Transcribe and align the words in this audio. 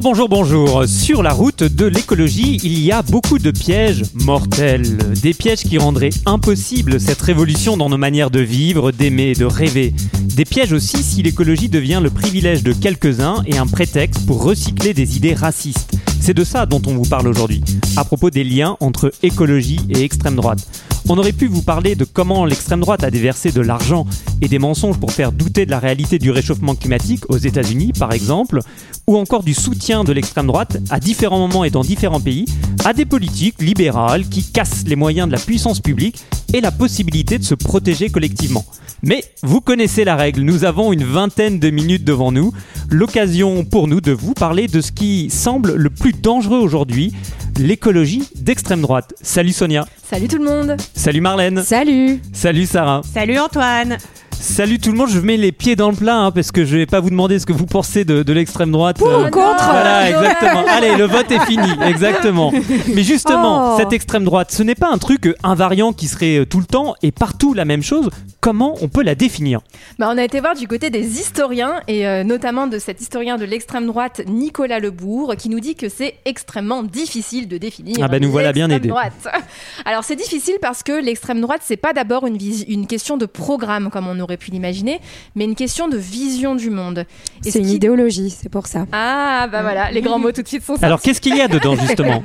Bonjour, 0.00 0.28
bonjour, 0.28 0.28
bonjour. 0.28 0.84
Sur 0.86 1.24
la 1.24 1.32
route 1.32 1.64
de 1.64 1.84
l'écologie, 1.84 2.60
il 2.62 2.78
y 2.78 2.92
a 2.92 3.02
beaucoup 3.02 3.40
de 3.40 3.50
pièges 3.50 4.04
mortels. 4.14 4.96
Des 5.22 5.34
pièges 5.34 5.64
qui 5.64 5.76
rendraient 5.76 6.12
impossible 6.24 7.00
cette 7.00 7.20
révolution 7.20 7.76
dans 7.76 7.88
nos 7.88 7.96
manières 7.96 8.30
de 8.30 8.38
vivre, 8.38 8.92
d'aimer, 8.92 9.32
de 9.32 9.44
rêver. 9.44 9.92
Des 10.36 10.44
pièges 10.44 10.72
aussi 10.72 11.02
si 11.02 11.24
l'écologie 11.24 11.68
devient 11.68 11.98
le 12.00 12.10
privilège 12.10 12.62
de 12.62 12.72
quelques-uns 12.72 13.42
et 13.44 13.58
un 13.58 13.66
prétexte 13.66 14.24
pour 14.24 14.44
recycler 14.44 14.94
des 14.94 15.16
idées 15.16 15.34
racistes. 15.34 15.98
C'est 16.20 16.34
de 16.34 16.44
ça 16.44 16.64
dont 16.64 16.82
on 16.86 16.94
vous 16.94 17.08
parle 17.08 17.26
aujourd'hui, 17.26 17.60
à 17.96 18.04
propos 18.04 18.30
des 18.30 18.44
liens 18.44 18.76
entre 18.78 19.10
écologie 19.24 19.80
et 19.90 20.04
extrême 20.04 20.36
droite. 20.36 20.64
On 21.08 21.16
aurait 21.18 21.32
pu 21.32 21.46
vous 21.46 21.62
parler 21.62 21.94
de 21.94 22.04
comment 22.04 22.44
l'extrême 22.44 22.80
droite 22.80 23.04
a 23.04 23.10
déversé 23.10 23.52
de 23.52 23.60
l'argent 23.60 24.06
et 24.40 24.48
des 24.48 24.58
mensonges 24.58 24.98
pour 24.98 25.12
faire 25.12 25.32
douter 25.32 25.66
de 25.66 25.70
la 25.70 25.78
réalité 25.78 26.18
du 26.18 26.30
réchauffement 26.30 26.74
climatique 26.74 27.24
aux 27.28 27.38
États-Unis, 27.38 27.92
par 27.98 28.12
exemple, 28.12 28.60
ou 29.06 29.16
encore 29.16 29.42
du 29.42 29.54
soutien 29.54 30.04
de 30.04 30.12
l'extrême 30.12 30.46
droite 30.46 30.78
à 30.90 31.00
différents 31.00 31.38
moments 31.38 31.64
et 31.64 31.70
dans 31.70 31.82
différents 31.82 32.20
pays 32.20 32.46
à 32.84 32.92
des 32.92 33.06
politiques 33.06 33.60
libérales 33.60 34.28
qui 34.28 34.44
cassent 34.44 34.84
les 34.86 34.96
moyens 34.96 35.28
de 35.28 35.32
la 35.32 35.40
puissance 35.40 35.80
publique 35.80 36.24
et 36.52 36.60
la 36.60 36.72
possibilité 36.72 37.38
de 37.38 37.44
se 37.44 37.54
protéger 37.54 38.08
collectivement. 38.08 38.64
Mais 39.02 39.22
vous 39.42 39.60
connaissez 39.60 40.04
la 40.04 40.16
règle, 40.16 40.42
nous 40.42 40.64
avons 40.64 40.92
une 40.92 41.04
vingtaine 41.04 41.60
de 41.60 41.70
minutes 41.70 42.04
devant 42.04 42.32
nous, 42.32 42.52
l'occasion 42.90 43.64
pour 43.64 43.86
nous 43.86 44.00
de 44.00 44.12
vous 44.12 44.34
parler 44.34 44.66
de 44.66 44.80
ce 44.80 44.90
qui 44.90 45.30
semble 45.30 45.74
le 45.74 45.90
plus 45.90 46.12
dangereux 46.12 46.58
aujourd'hui, 46.58 47.12
l'écologie 47.58 48.28
d'extrême 48.36 48.80
droite. 48.80 49.14
Salut 49.20 49.52
Sonia. 49.52 49.86
Salut 50.02 50.28
tout 50.28 50.38
le 50.38 50.44
monde. 50.44 50.76
Salut 50.94 51.20
Marlène. 51.20 51.62
Salut. 51.62 52.20
Salut 52.32 52.66
Sarah. 52.66 53.02
Salut 53.04 53.38
Antoine. 53.38 53.98
Salut 54.40 54.78
tout 54.78 54.92
le 54.92 54.96
monde, 54.98 55.08
je 55.10 55.18
mets 55.18 55.36
les 55.36 55.50
pieds 55.50 55.74
dans 55.74 55.90
le 55.90 55.96
plat 55.96 56.16
hein, 56.16 56.30
parce 56.30 56.52
que 56.52 56.64
je 56.64 56.76
vais 56.76 56.86
pas 56.86 57.00
vous 57.00 57.10
demander 57.10 57.40
ce 57.40 57.46
que 57.46 57.52
vous 57.52 57.66
pensez 57.66 58.04
de, 58.04 58.22
de 58.22 58.32
l'extrême 58.32 58.70
droite. 58.70 58.96
Pour 58.98 59.08
ou 59.08 59.24
contre 59.30 59.64
Voilà, 59.64 60.08
exactement. 60.10 60.64
Allez, 60.68 60.94
le 60.96 61.04
vote 61.06 61.30
est 61.32 61.40
fini, 61.44 61.66
exactement. 61.86 62.52
Mais 62.94 63.02
justement, 63.02 63.74
Oh. 63.74 63.76
cette 63.78 63.92
extrême 63.92 64.24
droite, 64.24 64.52
ce 64.52 64.62
n'est 64.62 64.74
pas 64.76 64.88
un 64.92 64.98
truc 64.98 65.34
invariant 65.42 65.92
qui 65.92 66.06
serait 66.06 66.38
euh, 66.38 66.46
tout 66.46 66.60
le 66.60 66.66
temps 66.66 66.94
et 67.02 67.10
partout 67.10 67.52
la 67.52 67.64
même 67.64 67.82
chose. 67.82 68.10
Comment 68.40 68.76
on 68.80 68.88
peut 68.88 69.02
la 69.02 69.14
définir? 69.16 69.60
Bah, 69.98 70.08
on 70.12 70.16
a 70.18 70.22
été 70.22 70.38
voir 70.40 70.54
du 70.54 70.68
côté 70.68 70.90
des 70.90 71.18
historiens 71.20 71.80
et 71.88 72.06
euh, 72.06 72.22
notamment 72.22 72.68
de 72.68 72.78
cet 72.78 73.00
historien 73.00 73.36
de 73.38 73.44
l'extrême 73.44 73.86
droite 73.86 74.22
Nicolas 74.28 74.78
Lebourg 74.78 75.34
qui 75.36 75.48
nous 75.48 75.60
dit 75.60 75.74
que 75.74 75.88
c'est 75.88 76.14
extrêmement 76.24 76.84
difficile 76.84 77.48
de 77.48 77.58
définir. 77.58 77.96
Ah 78.02 78.06
bah, 78.08 78.20
nous 78.20 78.30
voilà 78.30 78.52
bien 78.52 78.68
l'extrême 78.68 78.76
aidés. 78.82 78.88
droite. 78.88 79.28
Alors 79.84 80.04
c'est 80.04 80.16
difficile 80.16 80.54
parce 80.62 80.82
que 80.84 80.92
l'extrême 80.92 81.40
droite 81.40 81.62
c'est 81.64 81.76
pas 81.76 81.92
d'abord 81.92 82.26
une, 82.26 82.38
une 82.68 82.86
question 82.86 83.16
de 83.16 83.26
programme 83.26 83.90
comme 83.90 84.06
on 84.06 84.18
aurait 84.28 84.36
pu 84.36 84.50
l'imaginer, 84.50 85.00
mais 85.34 85.44
une 85.44 85.54
question 85.54 85.88
de 85.88 85.96
vision 85.96 86.54
du 86.54 86.70
monde. 86.70 87.04
C'est 87.42 87.50
ce 87.52 87.58
une 87.58 87.68
idéologie, 87.68 88.30
c'est 88.30 88.48
pour 88.48 88.66
ça. 88.66 88.86
Ah 88.92 89.48
bah 89.50 89.62
voilà, 89.62 89.90
les 89.90 90.00
grands 90.02 90.18
mots 90.18 90.32
tout 90.32 90.42
de 90.42 90.48
suite 90.48 90.62
sont 90.62 90.74
sortis. 90.74 90.84
Alors 90.84 91.00
qu'est-ce 91.00 91.20
qu'il 91.20 91.36
y 91.36 91.40
a 91.40 91.48
dedans 91.48 91.74
justement 91.86 92.22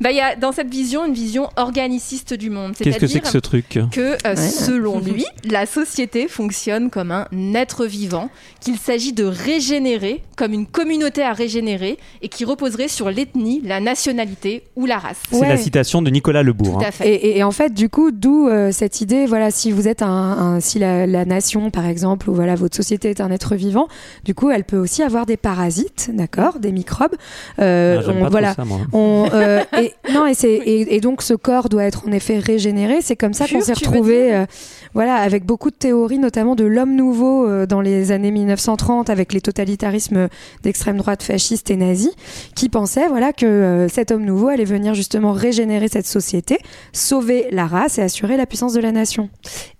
Bah 0.00 0.10
il 0.10 0.16
y 0.16 0.20
a 0.20 0.36
dans 0.36 0.52
cette 0.52 0.70
vision 0.70 1.04
une 1.06 1.14
vision 1.14 1.48
organiciste 1.56 2.34
du 2.34 2.50
monde. 2.50 2.74
Qu'est-ce 2.78 2.98
que 2.98 3.06
c'est 3.06 3.20
que 3.20 3.28
ce 3.28 3.38
truc 3.38 3.78
que 3.92 4.16
euh, 4.26 4.36
selon 4.36 4.98
lui, 5.00 5.24
la 5.44 5.66
société 5.66 6.28
fonctionne 6.28 6.90
comme 6.90 7.10
un 7.12 7.26
être 7.54 7.86
vivant, 7.86 8.30
qu'il 8.60 8.76
s'agit 8.78 9.12
de 9.12 9.24
régénérer 9.24 10.22
comme 10.36 10.52
une 10.52 10.66
communauté 10.66 11.22
à 11.22 11.32
régénérer 11.32 11.98
et 12.22 12.28
qui 12.28 12.44
reposerait 12.44 12.88
sur 12.88 13.10
l'ethnie, 13.10 13.60
la 13.64 13.80
nationalité 13.80 14.62
ou 14.76 14.86
la 14.86 14.98
race. 14.98 15.18
C'est 15.30 15.38
Ouais. 15.38 15.48
la 15.48 15.56
citation 15.56 16.02
de 16.02 16.10
Nicolas 16.10 16.42
Lebourg. 16.42 16.78
Tout 16.78 16.84
hein. 16.84 16.88
à 16.88 16.92
fait. 16.92 17.08
Et, 17.08 17.14
et- 17.14 17.38
et 17.38 17.42
en 17.44 17.50
fait, 17.52 17.72
du 17.74 17.88
coup, 17.88 18.10
d'où 18.10 18.48
euh, 18.48 18.72
cette 18.72 19.00
idée, 19.00 19.26
voilà, 19.26 19.50
si 19.50 19.70
vous 19.70 19.86
êtes 19.88 20.02
un, 20.02 20.08
un- 20.08 20.60
si 20.60 20.78
la, 20.78 21.06
la 21.06 21.24
nation, 21.28 21.70
par 21.70 21.86
exemple, 21.86 22.28
ou 22.30 22.34
voilà, 22.34 22.54
votre 22.56 22.74
société 22.76 23.10
est 23.10 23.20
un 23.20 23.30
être 23.30 23.54
vivant, 23.54 23.86
du 24.24 24.34
coup, 24.34 24.50
elle 24.50 24.64
peut 24.64 24.76
aussi 24.78 25.02
avoir 25.02 25.26
des 25.26 25.36
parasites, 25.36 26.10
d'accord, 26.12 26.58
des 26.58 26.72
microbes. 26.72 27.14
Euh, 27.60 27.98
Ah, 28.00 28.02
j'aime 28.04 28.16
on- 28.16 28.20
pas 28.20 28.24
trop 28.24 28.30
voilà. 28.30 28.54
ça, 28.54 28.64
moi. 28.64 28.78
On, 28.92 29.26
euh, 29.32 29.62
et, 29.80 29.92
non, 30.12 30.26
et, 30.26 30.34
c'est, 30.34 30.52
et, 30.52 30.96
et 30.96 31.00
donc 31.00 31.22
ce 31.22 31.34
corps 31.34 31.68
doit 31.68 31.84
être 31.84 32.08
en 32.08 32.12
effet 32.12 32.38
régénéré. 32.38 32.96
C'est 33.02 33.16
comme 33.16 33.34
ça 33.34 33.46
qu'on 33.46 33.60
s'est 33.60 33.72
retrouvé, 33.74 34.34
euh, 34.34 34.46
voilà, 34.94 35.14
avec 35.16 35.44
beaucoup 35.44 35.70
de 35.70 35.76
théories, 35.76 36.18
notamment 36.18 36.54
de 36.56 36.64
l'homme 36.64 36.94
nouveau 36.96 37.46
euh, 37.46 37.66
dans 37.66 37.80
les 37.80 38.10
années 38.12 38.30
1930, 38.30 39.10
avec 39.10 39.32
les 39.32 39.40
totalitarismes 39.40 40.28
d'extrême 40.62 40.96
droite 40.96 41.22
fasciste 41.22 41.70
et 41.70 41.76
nazi, 41.76 42.10
qui 42.54 42.68
pensaient, 42.68 43.08
voilà, 43.08 43.32
que 43.32 43.46
euh, 43.46 43.88
cet 43.88 44.10
homme 44.10 44.24
nouveau 44.24 44.48
allait 44.48 44.64
venir 44.64 44.94
justement 44.94 45.32
régénérer 45.32 45.88
cette 45.88 46.06
société, 46.06 46.58
sauver 46.92 47.46
la 47.50 47.66
race 47.66 47.98
et 47.98 48.02
assurer 48.02 48.36
la 48.36 48.46
puissance 48.46 48.72
de 48.72 48.80
la 48.80 48.92
nation. 48.92 49.28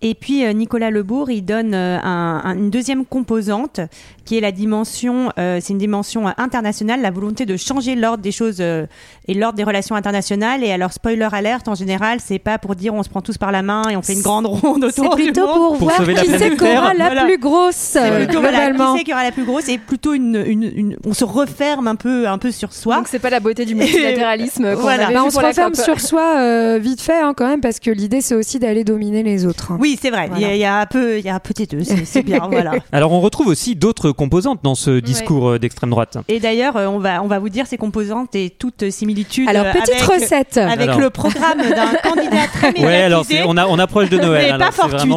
Et 0.02 0.14
puis 0.14 0.42
Nicolas 0.54 0.90
Lebourg, 0.90 1.30
il 1.30 1.37
donne 1.42 1.74
euh, 1.74 1.98
un- 2.02 2.40
un- 2.44 2.54
une 2.56 2.70
deuxième 2.70 3.04
composante 3.04 3.80
qui 4.24 4.36
est 4.36 4.40
la 4.40 4.52
dimension, 4.52 5.30
euh, 5.38 5.58
c'est 5.62 5.72
une 5.72 5.78
dimension 5.78 6.28
euh, 6.28 6.32
internationale, 6.36 7.00
la 7.00 7.10
volonté 7.10 7.46
de 7.46 7.56
changer 7.56 7.94
l'ordre 7.94 8.22
des 8.22 8.30
choses 8.32 8.58
euh, 8.60 8.86
et 9.26 9.32
l'ordre 9.34 9.56
des 9.56 9.64
relations 9.64 9.94
internationales. 9.96 10.62
Et 10.62 10.70
alors 10.70 10.92
spoiler 10.92 11.28
alerte, 11.32 11.66
en 11.68 11.74
général, 11.74 12.18
c'est 12.22 12.38
pas 12.38 12.58
pour 12.58 12.74
dire 12.74 12.92
on 12.94 13.02
se 13.02 13.08
prend 13.08 13.22
tous 13.22 13.38
par 13.38 13.52
la 13.52 13.62
main 13.62 13.82
et 13.90 13.96
on 13.96 14.02
fait 14.02 14.12
une 14.14 14.22
grande 14.22 14.46
ronde 14.46 14.86
C'est 14.92 15.00
autour 15.00 15.16
du 15.16 15.24
plutôt 15.24 15.46
monde. 15.46 15.56
pour, 15.56 15.78
Pour 15.78 15.88
voir 15.88 15.96
sauver 15.96 16.14
la 16.14 16.20
qui 16.22 16.30
c'est 16.30 16.36
planète 16.36 16.58
qui 16.58 16.64
aura 16.78 16.92
la 16.94 17.04
Voilà. 17.06 17.24
plus 17.24 17.38
grosse, 17.38 17.74
C'est 17.74 18.00
euh, 18.10 18.24
plutôt, 18.24 18.40
voilà, 18.40 18.58
globalement. 18.70 18.92
qui 18.92 18.98
c'est 18.98 19.04
qui 19.04 19.12
aura 19.12 19.24
la 19.24 19.32
plus 19.32 19.44
grosse 19.44 19.68
et 19.68 19.78
plutôt 19.78 20.12
une, 20.12 20.42
une, 20.46 20.70
une- 20.74 20.96
on 21.06 21.14
se 21.14 21.24
referme 21.24 21.86
un 21.88 21.96
peu, 21.96 22.28
un 22.28 22.38
peu 22.38 22.50
sur 22.50 22.72
soi. 22.74 22.96
Donc 22.96 23.08
c'est 23.08 23.18
pas 23.18 23.30
la 23.30 23.40
beauté 23.40 23.64
du 23.64 23.74
multilatéralisme 23.74 24.72
Voilà. 24.74 25.06
avait 25.06 25.14
Bah, 25.14 25.22
on 25.24 25.30
se 25.30 25.38
referme 25.38 25.74
sur 25.74 26.00
soi 26.00 26.34
euh, 26.38 26.78
vite 26.78 27.00
fait 27.00 27.18
hein, 27.20 27.32
quand 27.36 27.46
même 27.48 27.60
parce 27.60 27.78
que 27.80 27.90
l'idée 27.90 28.20
c'est 28.20 28.34
aussi 28.34 28.58
d'aller 28.58 28.84
dominer 28.84 29.22
les 29.22 29.46
autres. 29.46 29.72
hein. 29.72 29.78
Oui, 29.80 29.98
c'est 30.00 30.10
vrai. 30.10 30.28
Il 30.32 30.38
y 30.38 30.40
Voilà. 30.40 30.56
y, 30.56 30.64
a 30.64 30.80
un 30.80 30.86
peu, 30.86 31.18
il 31.18 31.27
y 31.28 31.30
a 31.30 31.34
un 31.34 31.40
peu 31.40 31.54
des 31.54 31.66
deux. 31.66 31.82
C'est 32.04 32.22
bien, 32.22 32.48
voilà. 32.50 32.72
Alors 32.92 33.12
on 33.12 33.20
retrouve 33.20 33.46
aussi 33.48 33.76
d'autres 33.76 34.10
composantes 34.12 34.60
dans 34.62 34.74
ce 34.74 34.98
discours 35.00 35.48
euh, 35.50 35.58
d'extrême 35.58 35.90
droite. 35.90 36.16
Et 36.28 36.40
d'ailleurs, 36.40 36.76
euh, 36.76 36.86
on 36.86 36.98
va, 36.98 37.22
on 37.22 37.26
va 37.26 37.38
vous 37.38 37.48
dire 37.48 37.66
ces 37.66 37.76
composantes 37.76 38.34
et 38.34 38.50
toutes 38.50 38.90
similitudes. 38.90 39.48
Alors 39.48 39.66
euh, 39.66 39.72
petite 39.72 39.94
avec, 39.94 40.02
recette. 40.22 40.56
Avec 40.58 40.80
Alors. 40.88 41.00
le 41.00 41.10
programme 41.10 41.58
d'un 41.58 41.92
candidat 42.02 42.46
très 42.52 42.68
médiatisé. 42.72 42.86
Ouais, 42.86 43.02
alors 43.02 43.24
on, 43.46 43.56
a- 43.56 43.66
on 43.66 43.78
approche 43.78 44.10
de 44.10 44.18
Noël. 44.18 44.44
Mais 44.46 44.50
alors 44.52 44.68
pas 44.70 44.72
fortuite. 44.88 45.12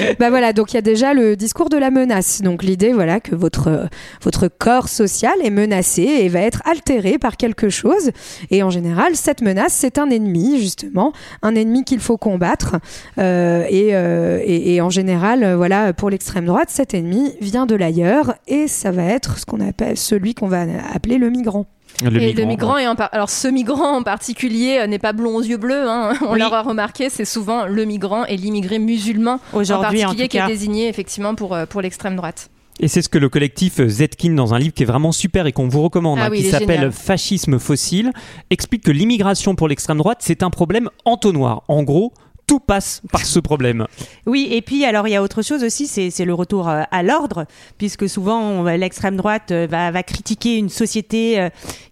le- 0.00 0.14
bah 0.18 0.30
voilà, 0.30 0.52
donc 0.52 0.72
il 0.72 0.76
y 0.76 0.78
a 0.78 0.82
déjà 0.82 1.14
le 1.14 1.36
discours 1.36 1.68
de 1.68 1.76
la 1.76 1.90
menace. 1.90 2.42
Donc 2.42 2.62
l'idée, 2.62 2.92
voilà, 2.92 3.20
que 3.20 3.34
votre 3.34 3.88
votre 4.22 4.48
corps 4.48 4.88
social 4.88 5.34
est 5.42 5.50
menacé 5.50 6.02
et 6.02 6.28
va 6.28 6.40
être 6.40 6.62
altéré 6.64 7.18
par 7.18 7.36
quelque 7.36 7.68
chose. 7.68 8.10
Et 8.50 8.62
en 8.62 8.70
général, 8.70 9.14
cette 9.16 9.42
menace, 9.42 9.72
c'est 9.72 9.98
un 9.98 10.10
ennemi 10.10 10.58
justement, 10.60 11.12
un 11.42 11.54
ennemi 11.54 11.84
qu'il 11.84 12.00
faut 12.00 12.16
combattre. 12.16 12.76
Euh, 13.18 13.64
et, 13.68 13.90
euh, 13.94 14.40
et, 14.44 14.74
et 14.74 14.80
en 14.80 14.90
général, 14.96 15.44
euh, 15.44 15.56
voilà, 15.56 15.92
pour 15.92 16.10
l'extrême 16.10 16.46
droite, 16.46 16.68
cet 16.70 16.94
ennemi 16.94 17.34
vient 17.40 17.66
de 17.66 17.74
l'ailleurs 17.74 18.34
et 18.48 18.66
ça 18.68 18.90
va 18.90 19.04
être 19.04 19.38
ce 19.38 19.46
qu'on 19.46 19.60
appelle 19.60 19.96
celui 19.96 20.34
qu'on 20.34 20.48
va 20.48 20.64
appeler 20.92 21.18
le 21.18 21.30
migrant. 21.30 21.66
Le 22.02 22.20
et 22.20 22.26
migrant, 22.26 22.42
le 22.42 22.46
migrant 22.48 22.76
est 22.78 22.86
en 22.88 22.94
par- 22.96 23.08
alors 23.12 23.30
ce 23.30 23.48
migrant 23.48 23.96
en 23.96 24.02
particulier 24.02 24.78
euh, 24.82 24.86
n'est 24.86 24.98
pas 24.98 25.12
blond 25.14 25.36
aux 25.36 25.42
yeux 25.42 25.56
bleus 25.56 25.88
hein. 25.88 26.12
on 26.28 26.32
Oui. 26.34 26.40
l'aura 26.40 26.60
remarqué 26.62 27.08
c'est 27.08 27.24
souvent 27.24 27.64
le 27.66 27.84
migrant 27.86 28.26
et 28.26 28.36
l'immigré 28.36 28.78
musulman 28.78 29.38
en 29.54 29.58
Aujourd'hui, 29.60 29.74
en 30.04 30.08
particulier 30.08 30.24
tout 30.24 30.28
qui 30.32 30.36
est 30.36 30.46
désigné 30.46 30.88
effectivement 30.88 31.34
pour 31.34 31.54
euh, 31.54 31.64
pour 31.64 31.80
l'extrême 31.80 32.16
droite 32.16 32.50
Et 32.80 32.88
c'est 32.88 33.00
ce 33.00 33.08
que 33.08 33.16
le 33.16 33.30
collectif 33.30 33.80
Zetkin, 33.86 34.34
dans 34.34 34.52
un 34.52 34.58
livre 34.58 34.74
qui 34.74 34.82
est 34.82 34.86
vraiment 34.86 35.10
super 35.12 35.46
et 35.46 35.52
qu'on 35.52 35.68
vous 35.68 35.80
recommande, 35.80 36.18
Ah 36.20 36.26
hein, 36.26 36.28
oui, 36.30 36.42
qui 36.42 36.50
s'appelle. 36.50 36.92
Fascisme 36.92 37.58
fossile, 37.58 38.10
explique 38.50 38.82
que 38.84 38.92
l'immigration 38.92 39.54
pour 39.54 39.66
l'extrême 39.66 39.96
droite, 39.96 40.18
c'est 40.20 40.42
un 40.42 40.50
problème 40.50 40.90
entonnoir. 41.06 41.62
En 41.68 41.82
gros, 41.82 42.12
tout 42.46 42.60
passe 42.60 43.02
par 43.10 43.24
ce 43.24 43.40
problème. 43.40 43.86
Oui, 44.26 44.48
et 44.50 44.62
puis 44.62 44.84
alors 44.84 45.08
il 45.08 45.10
y 45.10 45.16
a 45.16 45.22
autre 45.22 45.42
chose 45.42 45.64
aussi, 45.64 45.86
c'est 45.86 46.10
c'est 46.10 46.24
le 46.24 46.34
retour 46.34 46.68
euh, 46.68 46.82
à 46.90 47.02
l'ordre, 47.02 47.44
puisque 47.78 48.08
souvent 48.08 48.62
l'extrême 48.64 49.16
droite 49.16 49.50
euh, 49.50 49.66
va, 49.68 49.90
va 49.90 50.02
critiquer 50.02 50.56
une 50.56 50.68
société 50.68 51.40
euh, 51.40 51.48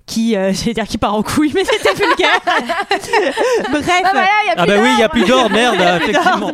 qui, 0.07 0.37
euh, 0.37 0.53
j'allais 0.55 0.75
dire 0.75 0.87
qui 0.87 0.99
part 0.99 1.15
en 1.15 1.23
couille, 1.23 1.53
mais 1.55 1.65
c'était 1.65 1.95
vulgaire. 1.95 2.41
Bref, 3.71 4.03
ah 4.05 4.13
y 4.47 4.51
a 4.51 4.55
Ah 4.57 4.67
bah 4.67 4.75
oui, 4.81 4.89
il 4.93 4.97
n'y 4.97 5.03
a 5.05 5.09
plus 5.09 5.25
d'or, 5.25 5.51
merde, 5.51 5.81
effectivement. 6.03 6.53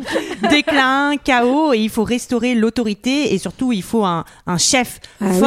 déclin, 0.48 1.16
chaos, 1.22 1.72
et 1.74 1.78
il 1.78 1.90
faut 1.90 2.04
restaurer 2.04 2.54
l'autorité, 2.54 3.34
et 3.34 3.38
surtout 3.38 3.72
il 3.72 3.82
faut 3.82 4.04
un, 4.04 4.24
un 4.46 4.58
chef 4.58 5.00
Ah 5.20 5.26
oui. 5.30 5.40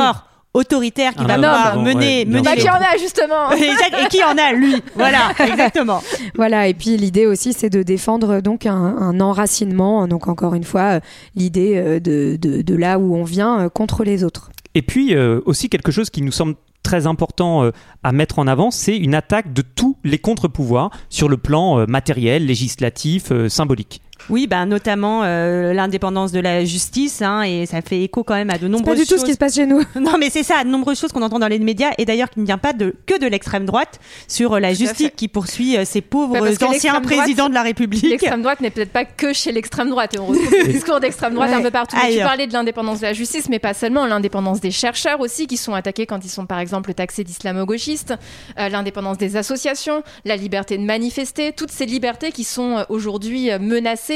Autoritaire, 0.53 1.13
qui 1.15 1.25
va 1.25 1.38
mener, 1.38 1.47
ouais, 1.47 2.25
bien 2.25 2.33
mener 2.33 2.41
bah 2.44 2.55
qui 2.55 2.69
en 2.69 2.75
a 2.75 2.97
justement 3.00 3.51
Exact, 3.51 3.95
et 4.05 4.07
qui 4.07 4.23
en 4.23 4.38
a 4.38 4.53
lui 4.53 4.75
Voilà, 4.95 5.31
exactement. 5.39 6.01
Voilà, 6.35 6.67
et 6.67 6.73
puis 6.73 6.97
l'idée 6.97 7.25
aussi, 7.25 7.53
c'est 7.53 7.69
de 7.69 7.83
défendre 7.83 8.41
donc 8.41 8.65
un, 8.65 8.73
un 8.73 9.19
enracinement, 9.19 10.07
donc 10.07 10.27
encore 10.27 10.53
une 10.53 10.63
fois, 10.63 10.81
euh, 10.81 11.00
l'idée 11.35 11.75
euh, 11.77 12.00
de, 12.00 12.38
de, 12.39 12.61
de 12.61 12.75
là 12.75 13.00
où 13.00 13.15
on 13.15 13.23
vient 13.23 13.61
euh, 13.61 13.69
contre 13.69 14.03
les 14.03 14.23
autres. 14.23 14.51
Et 14.75 14.81
puis 14.81 15.15
euh, 15.15 15.39
aussi 15.45 15.69
quelque 15.69 15.91
chose 15.91 16.09
qui 16.09 16.21
nous 16.21 16.31
semble 16.31 16.55
très 16.83 17.07
important 17.07 17.63
euh, 17.63 17.71
à 18.03 18.11
mettre 18.11 18.38
en 18.38 18.45
avant, 18.45 18.69
c'est 18.69 18.97
une 18.97 19.15
attaque 19.15 19.53
de 19.53 19.63
tous 19.63 19.97
les 20.03 20.19
contre-pouvoirs 20.19 20.91
sur 21.09 21.29
le 21.29 21.38
plan 21.38 21.79
euh, 21.79 21.85
matériel, 21.88 22.45
législatif, 22.45 23.31
euh, 23.31 23.50
symbolique. 23.50 24.01
Oui, 24.30 24.48
bah, 24.48 24.66
notamment 24.66 25.22
euh, 25.24 25.74
l'indépendance 25.74 26.31
de 26.31 26.40
la 26.40 26.64
justice, 26.66 27.22
hein, 27.22 27.42
et 27.44 27.66
ça 27.66 27.81
fait 27.81 28.02
écho 28.02 28.24
quand 28.24 28.36
même 28.36 28.50
à 28.50 28.58
de 28.58 28.68
nombreuses 28.68 28.96
pas 28.96 29.02
du 29.02 29.06
tout 29.08 29.16
choses. 29.16 29.22
ce 29.22 29.25
qui 29.25 29.34
se 29.34 29.38
passe 29.38 29.56
chez 29.56 29.66
nous. 29.66 29.81
Non, 30.00 30.18
mais 30.20 30.30
c'est 30.30 30.44
ça, 30.44 30.58
à 30.60 30.64
de 30.64 30.70
nombreuses 30.70 31.00
choses 31.00 31.12
qu'on 31.12 31.22
entend 31.22 31.40
dans 31.40 31.48
les 31.48 31.60
médias, 31.60 31.92
et 31.98 32.06
d'ailleurs 32.06 32.30
qui 32.30 32.40
ne 32.40 32.46
vient 32.46 32.58
pas 32.58 32.74
de, 32.74 32.96
que 33.06 33.20
de 33.20 33.28
l'extrême 33.28 33.66
droite, 33.66 34.00
sur 34.28 34.54
euh, 34.54 34.60
la 34.60 34.74
justice 34.74 35.10
qui 35.16 35.28
poursuit 35.28 35.78
euh, 35.78 35.86
ces 35.86 36.02
pauvres 36.02 36.40
Bah, 36.40 36.68
anciens 36.68 37.00
droite- 37.00 37.04
présidents 37.04 37.50
de 37.50 37.54
la 37.54 37.64
République. 37.64 38.04
L'extrême 38.04 38.42
droite 38.42 38.62
n'est 38.62 38.70
peut-être 38.70 38.92
pas 38.92 39.06
que 39.06 39.34
chez 39.34 39.52
l'extrême 39.52 39.90
droite 39.90 40.14
et 40.16 40.20
on 40.20 40.25
retrouve 40.28 40.50
des 40.66 40.74
discours 40.74 41.00
d'extrême 41.00 41.34
droite 41.34 41.50
Ouais, 41.50 41.56
un 41.56 41.62
peu 41.62 41.72
partout. 41.72 41.96
Mais 42.02 42.14
tu 42.18 42.20
parlais 42.20 42.48
de 42.48 42.54
l'indépendance 42.54 43.00
de 43.00 43.06
la 43.06 43.14
justice, 43.14 43.50
mais 43.50 43.60
pas 43.60 43.74
seulement, 43.74 44.06
l'indépendance 44.06 44.60
des 44.62 44.72
chercheurs 44.72 45.20
aussi 45.20 45.48
qui 45.48 45.58
sont 45.58 45.74
attaqués 45.74 46.06
quand 46.06 46.24
ils 46.25 46.30
sont 46.30 46.46
par 46.46 46.60
exemple 46.60 46.94
taxés 46.94 47.24
d'islamo-gauchistes, 47.24 48.14
euh, 48.60 48.70
l'indépendance 48.70 49.18
des 49.18 49.38
associations, 49.38 50.04
la 50.25 50.36
liberté 50.36 50.78
de 50.78 50.84
manifester, 50.84 51.52
toutes 51.54 51.72
ces 51.72 51.86
libertés 51.86 52.31
qui 52.31 52.44
sont 52.44 52.78
euh, 52.78 52.84
aujourd'hui 52.90 53.52
euh, 53.52 53.60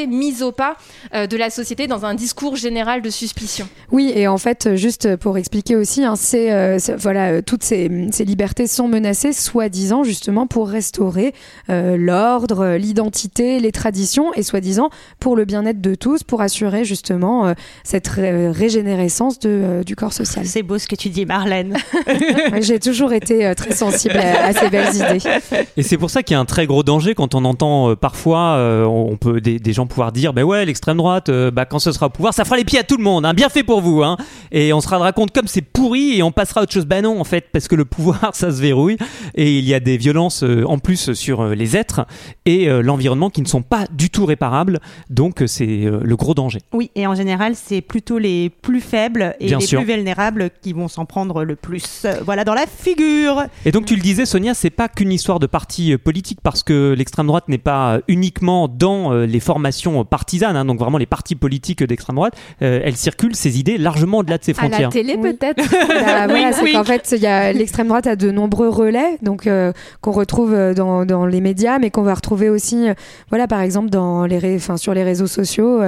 mises 0.05 0.43
au 0.43 0.51
pas 0.51 0.75
euh, 1.15 1.25
de 1.25 1.35
la 1.37 1.49
société 1.49 1.87
dans 1.87 2.05
un 2.05 2.13
discours 2.13 2.55
général 2.55 3.01
de 3.01 3.09
suspicion. 3.09 3.67
Oui, 3.91 4.11
et 4.13 4.27
en 4.27 4.37
fait, 4.37 4.75
juste 4.75 5.15
pour 5.15 5.37
expliquer 5.37 5.75
aussi, 5.75 6.03
hein, 6.03 6.15
c'est, 6.15 6.51
euh, 6.51 6.77
c'est- 6.79 6.95
voilà, 6.95 7.41
toutes 7.41 7.63
ces, 7.63 7.89
ces 8.11 8.25
libertés 8.25 8.67
sont 8.67 8.87
menacées, 8.87 9.33
soi-disant 9.33 10.03
justement 10.03 10.45
pour 10.45 10.67
restaurer 10.69 11.33
euh, 11.69 11.95
l'ordre, 11.97 12.75
l'identité, 12.75 13.59
les 13.59 13.71
traditions, 13.71 14.33
et 14.33 14.43
soi-disant 14.43 14.89
pour 15.19 15.35
le 15.35 15.45
bien-être 15.45 15.81
de 15.81 15.95
tous, 15.95 16.23
pour 16.23 16.41
assurer 16.41 16.83
justement 16.83 17.47
euh, 17.47 17.53
cette 17.83 18.07
ré- 18.07 18.49
régénérescence 18.51 19.39
de, 19.39 19.49
euh, 19.49 19.83
du 19.83 19.95
corps 19.95 20.13
social. 20.13 20.45
C'est 20.45 20.63
beau 20.63 20.77
ce 20.77 20.87
que 20.87 20.95
tu 20.95 21.09
dis, 21.09 21.25
Marlène. 21.25 21.77
J'ai 22.61 22.79
toujours 22.79 23.13
été 23.13 23.45
euh, 23.45 23.53
très 23.53 23.71
sensible 23.73 24.17
à, 24.17 24.47
à 24.47 24.53
ces 24.53 24.69
belles 24.69 24.93
idées. 24.95 25.29
Et 25.77 25.83
c'est 25.83 25.97
pour 25.97 26.09
ça 26.09 26.23
qu'il 26.23 26.33
y 26.33 26.37
a 26.37 26.39
un 26.39 26.45
très 26.45 26.65
gros 26.67 26.83
danger 26.83 27.15
quand 27.15 27.35
on 27.35 27.45
entend 27.45 27.91
euh, 27.91 27.95
parfois, 27.95 28.55
euh, 28.57 28.83
on 28.85 29.15
peut 29.17 29.39
des, 29.41 29.59
des 29.59 29.73
gens 29.73 29.86
pouvoir 29.87 30.11
dire, 30.11 30.33
ben 30.33 30.43
ouais, 30.43 30.65
l'extrême 30.65 30.97
droite, 30.97 31.29
euh, 31.29 31.51
bah, 31.51 31.65
quand 31.65 31.79
ce 31.79 31.91
sera 31.91 32.07
au 32.07 32.09
pouvoir, 32.09 32.33
ça 32.33 32.45
fera 32.45 32.57
les 32.57 32.65
pieds 32.65 32.79
à 32.79 32.83
tout 32.83 32.97
le 32.97 33.03
monde, 33.03 33.25
hein, 33.25 33.33
bien 33.33 33.49
fait 33.49 33.63
pour 33.63 33.81
vous, 33.81 34.03
hein. 34.03 34.17
Et 34.51 34.73
on 34.73 34.81
se 34.81 34.87
rendra 34.87 35.11
compte 35.11 35.31
comme 35.31 35.47
c'est 35.47 35.61
pourri 35.61 36.17
et 36.17 36.23
on 36.23 36.31
passera 36.31 36.61
à 36.61 36.63
autre 36.63 36.73
chose. 36.73 36.85
Ben 36.85 37.03
non, 37.03 37.19
en 37.19 37.23
fait, 37.23 37.45
parce 37.51 37.67
que 37.67 37.75
le 37.75 37.85
pouvoir, 37.85 38.29
ça 38.33 38.51
se 38.51 38.61
verrouille 38.61 38.97
et 39.35 39.57
il 39.57 39.65
y 39.65 39.73
a 39.73 39.79
des 39.79 39.97
violences 39.97 40.43
euh, 40.43 40.63
en 40.65 40.79
plus 40.79 41.13
sur 41.13 41.41
euh, 41.41 41.55
les 41.55 41.75
êtres 41.75 42.05
et 42.45 42.67
l'environnement 42.81 43.29
qui 43.29 43.41
ne 43.41 43.47
sont 43.47 43.61
pas 43.61 43.85
du 43.91 44.09
tout 44.09 44.25
réparables. 44.25 44.79
Donc 45.09 45.43
c'est 45.47 45.65
le 45.65 46.15
gros 46.15 46.33
danger. 46.33 46.59
Oui, 46.73 46.91
et 46.95 47.07
en 47.07 47.15
général, 47.15 47.55
c'est 47.55 47.81
plutôt 47.81 48.17
les 48.17 48.49
plus 48.49 48.81
faibles 48.81 49.35
et 49.39 49.47
Bien 49.47 49.59
les 49.59 49.65
sûr. 49.65 49.79
plus 49.81 49.93
vulnérables 49.93 50.49
qui 50.61 50.73
vont 50.73 50.87
s'en 50.87 51.05
prendre 51.05 51.43
le 51.43 51.55
plus. 51.55 52.05
Voilà, 52.25 52.43
dans 52.43 52.53
la 52.53 52.65
figure. 52.67 53.43
Et 53.65 53.71
donc 53.71 53.85
tu 53.85 53.95
le 53.95 54.01
disais 54.01 54.25
Sonia, 54.25 54.53
c'est 54.53 54.69
pas 54.69 54.87
qu'une 54.87 55.11
histoire 55.11 55.39
de 55.39 55.47
parti 55.47 55.97
politique 55.97 56.39
parce 56.41 56.63
que 56.63 56.93
l'extrême 56.97 57.27
droite 57.27 57.49
n'est 57.49 57.57
pas 57.57 57.99
uniquement 58.07 58.67
dans 58.67 59.11
les 59.13 59.39
formations 59.39 59.57
euh, 59.85 60.03
partisanes, 60.03 60.55
hein, 60.55 60.65
donc 60.65 60.79
vraiment 60.79 60.97
les 60.97 61.05
partis 61.05 61.35
politiques 61.35 61.83
d'extrême 61.83 62.15
droite, 62.15 62.33
euh, 62.61 62.81
elle 62.83 62.95
circule 62.95 63.35
ses 63.35 63.59
idées 63.59 63.77
largement 63.77 64.19
au-delà 64.19 64.37
de 64.37 64.43
ses 64.43 64.51
À 64.51 64.63
la 64.63 64.67
frontières. 64.69 64.89
télé 64.89 65.15
Oui. 65.19 65.33
peut-être 65.33 65.63
voilà, 66.27 66.51
c'est 66.53 66.63
oui. 66.63 66.73
qu'en 66.73 66.83
fait, 66.83 67.13
il 67.15 67.21
y 67.21 67.27
a 67.27 67.51
l'extrême 67.53 67.87
droite 67.87 68.07
a 68.07 68.15
de 68.15 68.31
nombreux 68.31 68.69
relais, 68.69 69.17
donc 69.21 69.47
euh, 69.47 69.71
qu'on 70.01 70.11
retrouve 70.11 70.53
euh, 70.53 70.73
dans, 70.73 71.05
dans 71.05 71.25
les 71.25 71.41
médias, 71.41 71.79
mais 71.79 71.89
qu'on 71.91 72.03
va 72.03 72.13
retrouver 72.13 72.49
aussi, 72.49 72.89
euh, 72.89 72.93
voilà, 73.29 73.47
par 73.47 73.61
exemple, 73.61 73.89
dans 73.89 74.25
les, 74.25 74.37
ré- 74.37 74.55
enfin, 74.55 74.77
sur 74.77 74.93
les 74.93 75.03
réseaux 75.03 75.27
sociaux. 75.27 75.81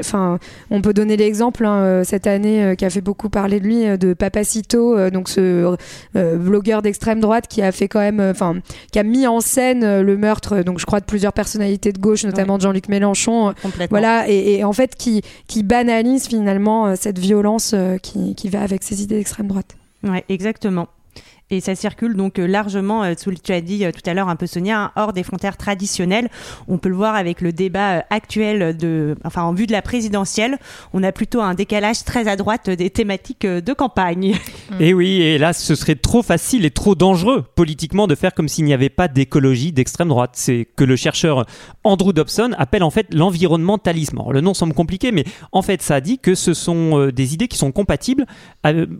enfin, 0.00 0.38
on 0.70 0.80
peut 0.82 0.92
donner 0.92 1.16
l'exemple 1.16 1.64
hein, 1.64 2.02
cette 2.04 2.26
année 2.26 2.62
euh, 2.62 2.74
qui 2.74 2.84
a 2.84 2.90
fait 2.90 3.00
beaucoup 3.00 3.28
parler 3.28 3.60
de 3.60 3.64
lui, 3.66 3.98
de 3.98 4.14
Papacito, 4.14 4.96
euh, 4.96 5.10
donc 5.10 5.28
ce 5.28 5.74
euh, 6.16 6.36
blogueur 6.36 6.82
d'extrême 6.82 7.20
droite 7.20 7.46
qui 7.48 7.62
a 7.62 7.72
fait 7.72 7.88
quand 7.88 8.00
même, 8.00 8.20
euh, 8.20 8.30
enfin, 8.32 8.56
qui 8.92 8.98
a 8.98 9.02
mis 9.02 9.26
en 9.26 9.40
scène 9.40 10.00
le 10.00 10.16
meurtre, 10.16 10.62
donc 10.62 10.78
je 10.78 10.86
crois 10.86 11.00
de 11.00 11.04
plusieurs 11.04 11.32
personnalités 11.32 11.92
de 11.92 11.98
gauche, 11.98 12.24
notamment 12.24 12.39
de 12.56 12.62
Jean-Luc 12.62 12.88
Mélenchon. 12.88 13.48
euh, 13.50 13.52
voilà, 13.90 14.28
et, 14.28 14.58
et 14.58 14.64
en 14.64 14.72
fait, 14.72 14.94
qui, 14.94 15.22
qui 15.46 15.62
banalise 15.62 16.28
finalement 16.28 16.86
euh, 16.86 16.94
cette 16.96 17.18
violence 17.18 17.72
euh, 17.74 17.96
qui, 17.98 18.34
qui 18.34 18.48
va 18.48 18.62
avec 18.62 18.82
ces 18.82 19.02
idées 19.02 19.16
d'extrême 19.16 19.48
droite. 19.48 19.76
Ouais, 20.02 20.24
exactement. 20.28 20.88
Et 21.52 21.58
ça 21.58 21.74
circule 21.74 22.14
donc 22.14 22.38
euh, 22.38 22.46
largement, 22.46 23.02
euh, 23.02 23.14
tu 23.16 23.52
as 23.52 23.60
dit 23.60 23.84
euh, 23.84 23.90
tout 23.90 24.08
à 24.08 24.14
l'heure 24.14 24.28
un 24.28 24.36
peu 24.36 24.46
Sonia, 24.46 24.84
hein, 24.84 24.92
hors 24.94 25.12
des 25.12 25.24
frontières 25.24 25.56
traditionnelles. 25.56 26.28
On 26.68 26.78
peut 26.78 26.88
le 26.88 26.94
voir 26.94 27.16
avec 27.16 27.40
le 27.40 27.52
débat 27.52 28.04
actuel 28.08 28.76
de, 28.76 29.16
enfin 29.24 29.42
en 29.42 29.52
vue 29.52 29.66
de 29.66 29.72
la 29.72 29.82
présidentielle, 29.82 30.58
on 30.92 31.02
a 31.02 31.10
plutôt 31.10 31.40
un 31.40 31.54
décalage 31.54 32.04
très 32.04 32.28
à 32.28 32.36
droite 32.36 32.70
des 32.70 32.88
thématiques 32.90 33.44
de 33.44 33.72
campagne. 33.72 34.36
Et 34.78 34.94
oui, 34.94 35.20
et 35.22 35.38
là, 35.38 35.52
ce 35.52 35.74
serait 35.74 35.96
trop 35.96 36.22
facile 36.22 36.64
et 36.64 36.70
trop 36.70 36.94
dangereux 36.94 37.44
politiquement 37.56 38.06
de 38.06 38.14
faire 38.14 38.32
comme 38.32 38.48
s'il 38.48 38.64
n'y 38.64 38.72
avait 38.72 38.88
pas 38.88 39.08
d'écologie 39.08 39.72
d'extrême 39.72 40.08
droite. 40.08 40.30
C'est 40.34 40.68
que 40.76 40.84
le 40.84 40.94
chercheur 40.94 41.44
Andrew 41.82 42.12
Dobson 42.12 42.54
appelle 42.56 42.84
en 42.84 42.90
fait 42.90 43.12
l'environnementalisme. 43.12 44.22
Le 44.30 44.40
nom 44.40 44.54
semble 44.54 44.74
compliqué, 44.74 45.10
mais 45.10 45.24
en 45.50 45.62
fait, 45.62 45.82
ça 45.82 46.00
dit 46.00 46.18
que 46.18 46.36
ce 46.36 46.54
sont 46.54 47.08
des 47.08 47.34
idées 47.34 47.48
qui 47.48 47.58
sont 47.58 47.72
compatibles, 47.72 48.26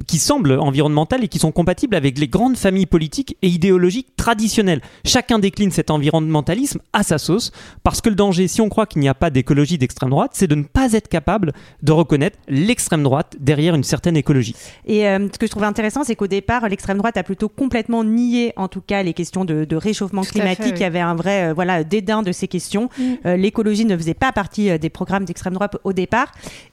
qui 0.09 0.19
semblent 0.19 0.59
environnementales 0.59 1.23
et 1.23 1.29
qui 1.29 1.39
sont 1.39 1.53
compatibles 1.53 1.95
avec 1.95 2.19
les 2.19 2.29
grandes 2.41 2.57
familles 2.57 2.87
politiques 2.87 3.37
et 3.43 3.49
idéologiques 3.49 4.17
traditionnelles. 4.17 4.81
Chacun 5.05 5.39
décline 5.39 5.71
cet 5.71 5.91
environnementalisme 5.91 6.81
à 6.95 7.03
sa 7.03 7.19
sauce, 7.19 7.53
parce 7.83 8.01
que 8.01 8.09
le 8.09 8.15
danger, 8.15 8.49
si 8.49 8.63
on 8.63 8.71
croit 8.71 8.87
qu'il 8.87 9.03
n'y 9.03 9.11
a 9.11 9.15
pas 9.15 9.29
d'écologie 9.29 9.77
d'extrême 9.77 10.09
droite, 10.09 10.31
c'est 10.33 10.47
de 10.47 10.55
ne 10.55 10.63
pas 10.63 10.95
être 10.95 11.09
capable 11.09 11.53
de 11.83 11.93
reconnaître 11.93 12.39
l'extrême 12.49 13.03
droite 13.03 13.37
derrière 13.39 13.75
une 13.75 13.85
certaine 13.85 14.17
écologie. 14.17 14.55
Et 14.87 15.07
euh, 15.07 15.29
ce 15.31 15.37
que 15.39 15.45
je 15.45 15.51
trouve 15.51 15.65
intéressant, 15.65 16.03
c'est 16.03 16.17
qu'au 16.17 16.29
départ, 16.29 16.67
l'extrême 16.67 16.97
droite 16.97 17.19
a 17.19 17.23
plutôt 17.23 17.51
complètement 17.51 18.05
nié, 18.05 18.55
en 18.57 18.69
tout 18.69 18.81
cas, 18.81 19.03
les 19.03 19.13
questions 19.13 19.45
de, 19.45 19.67
de 19.67 19.77
réchauffement 19.77 20.23
Tout 20.23 20.31
climatique. 20.31 20.65
fait, 20.65 20.71
oui. 20.71 20.77
Il 20.79 20.81
y 20.81 20.85
avait 20.85 21.01
un 21.01 21.15
vrai 21.15 21.51
euh, 21.51 21.53
voilà 21.53 21.85
dédain 21.85 22.23
de 22.23 22.33
ces 22.33 22.49
questions. 22.49 22.89
Euh, 23.27 23.37
L'écologie 23.37 23.85
ne 23.85 23.99
faisait 23.99 24.15
pas 24.15 24.33
partie 24.33 24.71
euh, 24.71 24.79
des 24.79 24.89
programmes 24.89 25.27
d'extrême 25.27 25.53
droite 25.53 25.77
au 25.85 25.93
départ. 25.93 26.33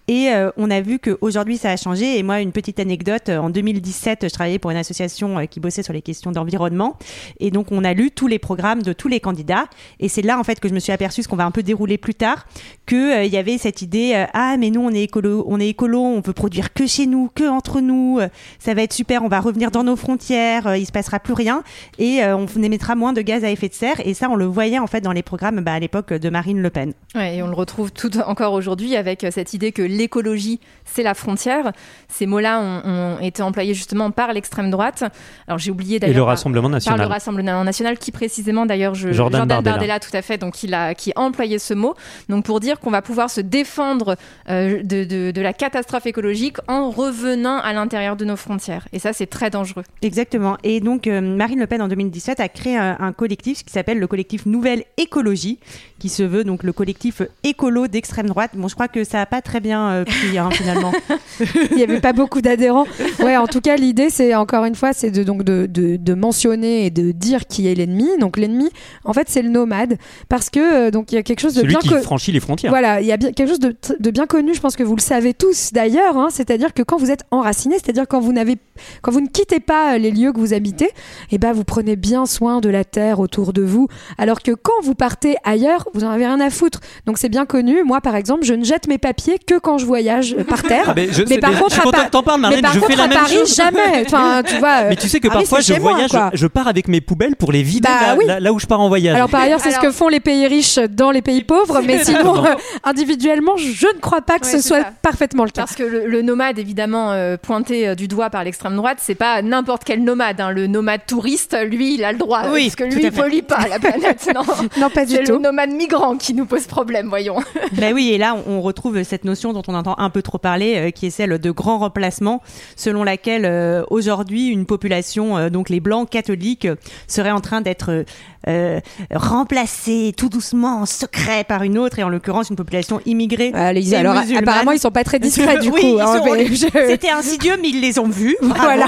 Et 0.10 0.30
euh, 0.30 0.52
on 0.56 0.72
a 0.72 0.80
vu 0.80 1.00
qu'aujourd'hui, 1.00 1.58
ça 1.58 1.72
a 1.72 1.76
changé. 1.76 2.18
Et 2.18 2.24
moi, 2.24 2.40
une 2.40 2.54
petite 2.54 2.80
anecdote. 2.80 3.28
En 3.28 3.50
2017, 3.50 4.20
je 4.24 4.30
travaillais 4.34 4.60
pour 4.60 4.72
une 4.72 4.78
association 4.78 5.38
euh, 5.38 5.46
qui 5.58 5.62
bossait 5.62 5.82
sur 5.82 5.94
les 5.94 6.04
questions 6.04 6.32
d'environnement. 6.32 6.98
Et 7.40 7.50
donc, 7.50 7.72
on 7.72 7.84
a 7.84 7.94
lu 7.96 8.12
tous 8.12 8.28
les 8.28 8.38
programmes 8.38 8.84
de 8.84 8.94
tous 8.94 9.08
les 9.08 9.20
candidats. 9.20 9.66
Et 10.00 10.08
c'est 10.08 10.22
là, 10.22 10.38
en 10.38 10.44
fait, 10.44 10.60
que 10.60 10.70
je 10.70 10.74
me 10.74 10.80
suis 10.80 10.92
aperçue, 10.92 11.24
ce 11.24 11.28
qu'on 11.28 11.36
va 11.36 11.46
un 11.46 11.52
peu 11.52 11.64
dérouler 11.64 11.98
plus 11.98 12.14
tard, 12.14 12.46
que 12.88 13.18
euh, 13.20 13.24
il 13.26 13.32
y 13.32 13.38
avait 13.38 13.60
cette 13.60 13.84
idée 13.84 14.14
euh, 14.16 14.26
ah 14.34 14.56
mais 14.58 14.72
nous 14.72 14.82
on 14.82 14.90
est 14.92 15.04
écolo 15.04 15.46
on 15.48 15.60
est 15.60 15.68
écolo 15.70 16.02
on 16.02 16.22
peut 16.24 16.34
produire 16.34 16.74
que 16.74 16.88
chez 16.88 17.06
nous 17.06 17.30
que 17.36 17.48
entre 17.48 17.82
nous 17.82 18.18
euh, 18.20 18.30
ça 18.58 18.74
va 18.74 18.82
être 18.82 18.94
super 18.94 19.22
on 19.24 19.28
va 19.28 19.40
revenir 19.40 19.70
dans 19.70 19.84
nos 19.84 19.96
frontières 19.96 20.66
euh, 20.68 20.78
il 20.78 20.86
se 20.88 20.92
passera 20.92 21.20
plus 21.20 21.34
rien 21.34 21.64
et 22.00 22.24
euh, 22.24 22.36
on 22.36 22.48
émettra 22.64 22.96
moins 22.96 23.14
de 23.14 23.22
gaz 23.22 23.44
à 23.44 23.52
effet 23.52 23.68
de 23.70 23.74
serre 23.76 24.00
et 24.06 24.14
ça 24.16 24.30
on 24.30 24.36
le 24.36 24.46
voyait 24.46 24.80
en 24.80 24.88
fait 24.88 25.02
dans 25.02 25.12
les 25.12 25.22
programmes 25.22 25.60
bah, 25.62 25.74
à 25.74 25.80
l'époque 25.80 26.14
de 26.14 26.30
Marine 26.30 26.62
Le 26.62 26.70
Pen 26.70 26.94
Ouais, 27.14 27.38
et 27.38 27.44
on 27.44 27.48
le 27.48 27.54
retrouve 27.56 27.92
tout 27.92 28.12
encore 28.26 28.54
aujourd'hui 28.54 28.96
avec 28.96 29.26
cette 29.32 29.54
idée 29.54 29.72
que 29.72 29.82
l'écologie, 29.82 30.60
c'est 30.86 31.04
la 31.04 31.14
frontière. 31.14 31.72
Ces 32.08 32.26
mots-là 32.26 32.60
ont, 32.62 33.18
ont 33.18 33.20
été 33.20 33.42
employés 33.42 33.74
justement 33.74 34.12
par 34.12 34.34
l'extrême 34.34 34.70
droite. 34.72 35.04
Alors 35.48 35.58
j'ai 35.58 35.72
oublié 35.72 35.96
Et 35.98 36.00
d'ailleurs. 36.00 36.16
le 36.16 36.22
par- 36.22 36.28
Rassemblement 36.28 36.64
Par 36.70 36.72
le 36.72 36.76
national. 36.76 37.08
Rassemblement 37.08 37.64
national, 37.64 37.98
qui 37.98 38.12
précisément 38.12 38.66
d'ailleurs, 38.66 38.94
je, 38.96 39.12
Jordan 39.12 39.46
Bardella. 39.48 40.00
tout 40.00 40.16
à 40.16 40.22
fait, 40.22 40.38
donc 40.38 40.64
il 40.64 40.74
a, 40.74 40.94
qui 40.94 41.12
a 41.16 41.20
employé 41.20 41.58
ce 41.60 41.74
mot, 41.74 41.96
donc 42.30 42.46
pour 42.46 42.60
dire 42.60 42.77
qu'on 42.80 42.92
va 42.92 43.02
pouvoir 43.02 43.30
se 43.30 43.42
défendre 43.42 44.16
euh, 44.50 44.82
de, 44.84 45.04
de- 45.04 45.32
de 45.32 45.42
la 45.42 45.54
catastrophe 45.54 46.06
écologique 46.06 46.58
en 46.68 46.90
revenant 46.90 47.58
à 47.60 47.74
l'intérieur 47.74 48.16
de 48.16 48.26
nos 48.26 48.36
frontières. 48.36 48.88
Et 48.94 49.00
ça, 49.00 49.14
c'est 49.14 49.28
très 49.28 49.50
dangereux. 49.50 49.84
Exactement. 50.02 50.58
Et 50.64 50.80
donc, 50.80 51.08
euh, 51.08 51.22
Marine 51.22 51.60
Le 51.60 51.68
Pen, 51.68 51.82
en 51.82 51.88
2017, 51.88 52.40
a 52.40 52.50
créé 52.50 52.78
un, 52.78 52.98
un 53.00 53.12
collectif 53.14 53.64
qui 53.64 53.72
s'appelle 53.72 54.00
le 54.00 54.08
collectif 54.08 54.46
Nouvelle 54.46 54.84
Écologie, 54.98 55.60
qui 56.00 56.10
se 56.10 56.24
veut 56.24 56.44
donc 56.44 56.64
le 56.64 56.74
collectif 56.74 57.22
écolo 57.44 57.88
d'extrême 57.88 58.28
droite. 58.28 58.52
Bon, 58.56 58.68
je 58.68 58.76
crois 58.76 58.88
que 58.88 59.04
ça 59.04 59.18
n'a 59.18 59.26
pas 59.26 59.42
très 59.42 59.60
bien 59.60 59.90
euh, 59.90 60.06
pris, 60.06 60.38
hein, 60.38 60.50
finalement. 60.52 60.92
Il 61.72 61.78
n'y 61.78 61.84
avait 61.84 62.00
pas 62.02 62.14
beaucoup 62.14 62.42
d'adhérents. 62.42 62.86
Ouais, 63.20 63.38
en 63.38 63.48
tout 63.48 63.62
cas, 63.62 63.76
l'idée, 63.76 64.10
c'est 64.10 64.36
encore 64.36 64.66
une 64.66 64.76
fois, 64.76 64.94
c'est 64.94 65.12
de, 65.12 65.24
donc 65.24 65.44
de, 65.44 65.66
de, 65.68 65.96
de 65.98 66.14
mentionner 66.14 66.86
et 66.86 66.90
de 66.90 67.12
dire 67.12 67.46
qui 67.48 67.68
est 67.68 67.76
l'ennemi. 67.76 68.08
Donc 68.20 68.38
l'ennemi, 68.38 68.70
en 69.04 69.14
fait, 69.14 69.28
c'est 69.30 69.42
le 69.42 69.50
nomade, 69.50 69.98
parce 70.30 70.50
que 70.50 70.88
euh, 70.88 70.92
donc 70.92 71.12
il 71.12 71.16
y 71.16 71.18
a 71.18 71.24
quelque 71.24 71.40
chose 71.40 71.54
de 71.54 71.62
Celui 71.62 71.70
bien 71.74 71.80
qui 71.80 71.90
co- 71.90 72.02
franchit 72.02 72.32
les 72.32 72.40
frontières. 72.40 72.67
Voilà, 72.70 73.02
il 73.02 73.08
y 73.08 73.12
a 73.12 73.18
bien, 73.18 73.32
quelque 73.32 73.50
chose 73.50 73.60
de, 73.60 73.76
de 74.00 74.12
bien 74.12 74.26
connu, 74.26 74.54
je 74.54 74.60
pense 74.62 74.76
que 74.76 74.84
vous 74.84 74.96
le 74.96 75.02
savez 75.02 75.34
tous 75.34 75.72
d'ailleurs, 75.74 76.18
hein, 76.18 76.28
c'est-à-dire 76.32 76.74
que 76.74 76.82
quand 76.84 76.98
vous 76.98 77.12
êtes 77.12 77.24
enraciné, 77.32 77.76
c'est-à-dire 77.76 78.06
quand 78.08 78.20
vous 78.20 78.34
n'avez, 78.34 78.58
quand 79.02 79.12
vous 79.12 79.22
ne 79.22 79.28
quittez 79.28 79.60
pas 79.60 79.94
euh, 79.96 79.98
les 79.98 80.12
lieux 80.12 80.32
que 80.34 80.40
vous 80.40 80.54
habitez, 80.54 80.90
eh 81.32 81.38
ben 81.38 81.54
vous 81.54 81.64
prenez 81.64 81.96
bien 81.96 82.26
soin 82.26 82.60
de 82.62 82.70
la 82.70 82.84
terre 82.84 83.20
autour 83.20 83.54
de 83.54 83.62
vous, 83.64 83.88
alors 84.18 84.42
que 84.42 84.52
quand 84.52 84.82
vous 84.84 84.96
partez 84.96 85.36
ailleurs, 85.44 85.86
vous 85.94 86.04
en 86.04 86.10
avez 86.10 86.26
rien 86.26 86.40
à 86.40 86.50
foutre. 86.50 86.80
Donc 87.06 87.18
c'est 87.18 87.30
bien 87.30 87.46
connu. 87.46 87.84
Moi, 87.84 88.02
par 88.02 88.16
exemple, 88.16 88.44
je 88.46 88.54
ne 88.54 88.64
jette 88.64 88.88
mes 88.88 88.98
papiers 88.98 89.40
que 89.40 89.58
quand 89.60 89.78
je 89.78 89.86
voyage 89.86 90.36
euh, 90.38 90.44
par 90.44 90.64
terre. 90.64 90.86
Ah, 90.88 90.94
mais 90.96 91.08
je, 91.12 91.24
par 91.40 91.54
je 91.54 91.60
contre, 91.60 91.72
suis 91.72 91.80
à 91.82 91.84
content 91.84 91.98
Par- 91.98 92.06
que 92.08 92.12
t'en 92.12 92.24
parles, 92.24 92.42
mais 92.42 92.48
Marlène, 92.48 92.62
par 92.62 92.74
je 92.74 92.80
contre, 92.80 92.92
fais 92.92 92.98
la 92.98 93.04
à 93.04 93.08
même 93.08 93.18
Paris, 93.18 93.34
chose. 93.36 93.56
jamais. 93.56 94.04
Enfin, 94.06 94.42
tu 94.46 94.56
vois. 94.58 94.84
Mais 94.90 94.96
tu 94.96 95.08
sais 95.10 95.20
que 95.20 95.28
Paris, 95.28 95.44
parfois 95.44 95.60
je 95.62 95.74
moi, 95.74 95.92
voyage, 95.92 96.12
quoi. 96.12 96.30
je 96.34 96.48
pars 96.48 96.68
avec 96.68 96.88
mes 96.88 97.02
poubelles 97.02 97.36
pour 97.36 97.52
les 97.52 97.64
vider 97.64 97.88
Bah 97.88 98.08
là, 98.08 98.16
oui. 98.18 98.26
là- 98.26 98.40
là 98.40 98.54
où 98.54 98.60
je 98.60 98.66
pars 98.68 98.80
en 98.80 98.88
voyage. 98.88 99.16
Alors 99.16 99.30
par 99.30 99.42
ailleurs, 99.42 99.60
c'est 99.60 99.72
ce 99.72 99.80
que 99.80 99.92
font 99.92 100.08
les 100.08 100.20
pays 100.20 100.46
riches 100.48 100.78
dans 100.78 101.12
les 101.12 101.22
pays 101.22 101.44
pauvres, 101.44 101.82
mais 101.86 102.04
sinon, 102.04 102.46
euh, 102.46 102.50
individuellement, 102.84 103.58
je 103.58 103.88
ne 103.88 104.00
crois 104.00 104.22
pas 104.22 104.40
que 104.40 104.46
Ouais, 104.46 104.52
ce 104.52 104.62
soit 104.62 104.82
ça. 104.82 104.92
parfaitement 105.02 105.44
le 105.44 105.50
cas. 105.50 105.62
Parce 105.62 105.76
que 105.76 105.84
le, 105.84 106.08
le 106.08 106.22
nomade, 106.22 106.60
évidemment, 106.60 107.12
euh, 107.12 107.38
pointé 107.38 107.88
euh, 107.88 107.96
du 107.96 108.08
doigt 108.08 108.30
par 108.30 108.44
l'extrême 108.44 108.76
droite, 108.76 108.98
c'est 109.02 109.16
pas 109.16 109.42
n'importe 109.42 109.84
quel 109.84 110.04
nomade. 110.04 110.40
hein. 110.42 110.52
Le 110.52 110.68
nomade 110.68 111.02
touriste, 111.08 111.58
lui, 111.66 111.96
il 111.96 112.04
a 112.04 112.12
le 112.12 112.18
droit. 112.18 112.44
Oui, 112.52 112.64
parce 112.66 112.76
que 112.76 112.84
tout 112.90 112.98
lui, 112.98 113.06
il 113.06 113.12
pollue 113.12 113.42
pas 113.42 113.68
la 113.68 113.80
planète. 113.80 114.30
Non, 114.36 114.42
Non, 114.80 114.90
pas 114.90 115.06
du 115.06 115.14
c'est 115.14 115.22
le 115.22 115.28
tout. 115.28 115.40
nomade 115.40 115.72
migrant 115.72 116.18
qui 116.18 116.34
nous 116.34 116.46
pose 116.46 116.66
problème, 116.68 117.08
voyons. 117.10 117.38
Ben 117.74 117.94
oui, 117.94 118.10
et 118.14 118.18
là, 118.18 118.36
on 118.48 118.62
retrouve 118.62 119.02
cette 119.04 119.24
notion 119.26 119.54
dont 119.54 119.64
on 119.68 119.74
entend 119.76 119.96
un 119.98 120.10
peu 120.10 120.22
trop 120.22 120.38
parler, 120.38 120.76
euh, 120.78 120.92
qui 120.92 121.08
est 121.08 121.10
celle 121.10 121.38
de 121.40 121.52
grand 121.52 121.78
remplacement, 121.80 122.42
selon 122.76 123.04
laquelle 123.04 123.46
euh, 123.46 123.84
aujourd'hui 123.90 124.48
une 124.48 124.66
population, 124.66 125.38
euh, 125.38 125.50
donc 125.50 125.70
les 125.70 125.80
blancs 125.80 126.10
catholiques, 126.10 126.68
serait 127.08 127.32
en 127.32 127.42
train 127.42 127.62
d'être 127.62 128.06
euh, 128.48 128.80
remplacée 129.14 130.14
tout 130.16 130.30
doucement, 130.30 130.82
en 130.82 130.86
secret, 130.86 131.44
par 131.44 131.64
une 131.64 131.78
autre, 131.78 132.00
et 132.00 132.04
en 132.04 132.10
l'occurrence 132.10 132.47
une 132.50 132.56
population 132.56 133.00
immigrée. 133.06 133.52
Allez, 133.54 133.92
et 133.92 133.96
alors 133.96 134.16
musulmane. 134.16 134.44
apparemment, 134.44 134.72
ils 134.72 134.80
sont 134.80 134.92
pas 134.92 135.04
très 135.04 135.20
discrets 135.20 135.58
du 135.62 135.70
Oui, 135.70 135.82
coup. 135.82 136.00
hein, 136.02 136.22
je- 136.50 136.56
C'était 136.88 137.10
insidieux, 137.10 137.54
mais 137.62 137.70
ils 137.70 137.82
les 137.82 138.00
ont 138.00 138.08
vus. 138.10 138.36
Voilà. 138.42 138.88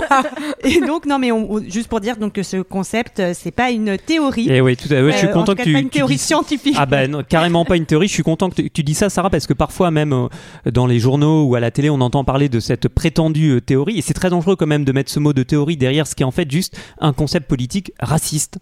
Et 0.64 0.80
donc, 0.82 1.06
non, 1.06 1.20
mais 1.20 1.32
on- 1.32 1.62
juste 1.68 1.88
pour 1.88 2.00
dire 2.00 2.18
donc 2.18 2.34
que 2.34 2.44
ce 2.44 2.58
concept, 2.62 3.20
euh, 3.20 3.34
c'est 3.36 3.52
pas 3.52 3.72
une 3.72 3.98
théorie. 3.98 4.50
Et 4.50 4.62
oui, 4.62 4.76
tout 4.76 4.88
à 4.92 4.98
fait. 4.98 5.12
je 5.12 5.18
suis 5.18 5.28
Euh, 5.28 5.32
en 5.32 5.34
content 5.34 5.52
tout 5.54 5.58
cas, 5.58 5.64
que 5.64 5.70
tu, 5.70 5.74
pas 5.74 5.80
une 5.80 5.86
tu 5.90 5.98
théorie 5.98 6.18
scientifique. 6.18 6.76
Ah 6.78 6.86
ben 6.86 7.10
non, 7.12 7.24
carrément 7.28 7.66
pas 7.66 7.76
une 7.78 7.86
théorie. 7.86 8.08
Je 8.08 8.14
suis 8.14 8.24
content 8.24 8.50
que 8.50 8.56
tu, 8.56 8.70
tu 8.70 8.84
dis 8.84 8.94
ça, 8.94 9.10
Sarah, 9.10 9.30
parce 9.30 9.48
que 9.48 9.54
parfois 9.54 9.92
même 9.92 10.14
euh, 10.14 10.28
dans 10.72 10.88
les 10.88 11.00
journaux 11.00 11.44
ou 11.46 11.56
à 11.56 11.60
la 11.60 11.72
télé, 11.72 11.90
on 11.90 12.02
entend 12.02 12.24
parler 12.24 12.50
de 12.50 12.60
cette 12.60 12.88
prétendue 12.88 13.52
euh, 13.52 13.62
théorie, 13.62 13.98
et 13.98 14.02
c'est 14.02 14.14
très 14.14 14.30
dangereux 14.30 14.56
quand 14.56 14.68
même 14.68 14.86
de 14.86 14.92
mettre 14.92 15.12
ce 15.12 15.20
mot 15.20 15.34
de 15.34 15.44
théorie 15.44 15.78
derrière 15.78 16.08
ce 16.08 16.16
qui 16.16 16.24
est 16.24 16.26
en 16.26 16.32
fait 16.32 16.50
juste 16.50 16.78
un 17.00 17.14
concept 17.14 17.48
politique 17.48 17.92
raciste. 18.00 18.58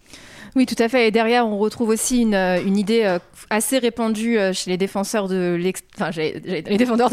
Oui, 0.58 0.66
tout 0.66 0.74
à 0.82 0.88
fait. 0.88 1.06
Et 1.06 1.10
derrière, 1.12 1.46
on 1.46 1.56
retrouve 1.56 1.90
aussi 1.90 2.22
une, 2.22 2.34
euh, 2.34 2.60
une 2.60 2.76
idée 2.76 3.02
euh, 3.04 3.20
assez 3.48 3.78
répandue 3.78 4.36
euh, 4.40 4.52
chez 4.52 4.68
les 4.70 4.76
défenseurs 4.76 5.28
de 5.28 5.56
enfin, 5.96 6.10
les 6.16 6.40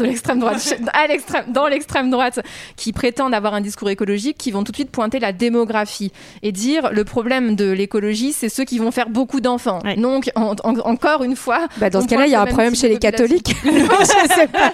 l'extrême 0.00 0.40
droite, 0.40 0.74
à 0.92 1.06
l'extrême, 1.06 1.44
dans 1.52 1.68
l'extrême 1.68 2.10
droite, 2.10 2.40
qui 2.74 2.92
prétendent 2.92 3.32
avoir 3.34 3.54
un 3.54 3.60
discours 3.60 3.88
écologique, 3.88 4.36
qui 4.36 4.50
vont 4.50 4.64
tout 4.64 4.72
de 4.72 4.76
suite 4.78 4.90
pointer 4.90 5.20
la 5.20 5.30
démographie 5.30 6.10
et 6.42 6.50
dire 6.50 6.90
le 6.90 7.04
problème 7.04 7.54
de 7.54 7.70
l'écologie, 7.70 8.32
c'est 8.32 8.48
ceux 8.48 8.64
qui 8.64 8.80
vont 8.80 8.90
faire 8.90 9.10
beaucoup 9.10 9.40
d'enfants. 9.40 9.78
Ouais. 9.84 9.94
Donc, 9.94 10.28
en- 10.34 10.56
en- 10.64 10.78
encore 10.80 11.22
une 11.22 11.36
fois, 11.36 11.68
Bah, 11.78 11.88
dans 11.88 12.00
on 12.00 12.02
ce 12.02 12.08
cas-là, 12.08 12.26
il 12.26 12.32
y 12.32 12.34
a 12.34 12.40
un 12.42 12.46
problème 12.46 12.74
chez 12.74 12.88
les 12.88 12.98
catholiques. 12.98 13.54
je 13.64 14.34
sais 14.34 14.48
pas. 14.48 14.72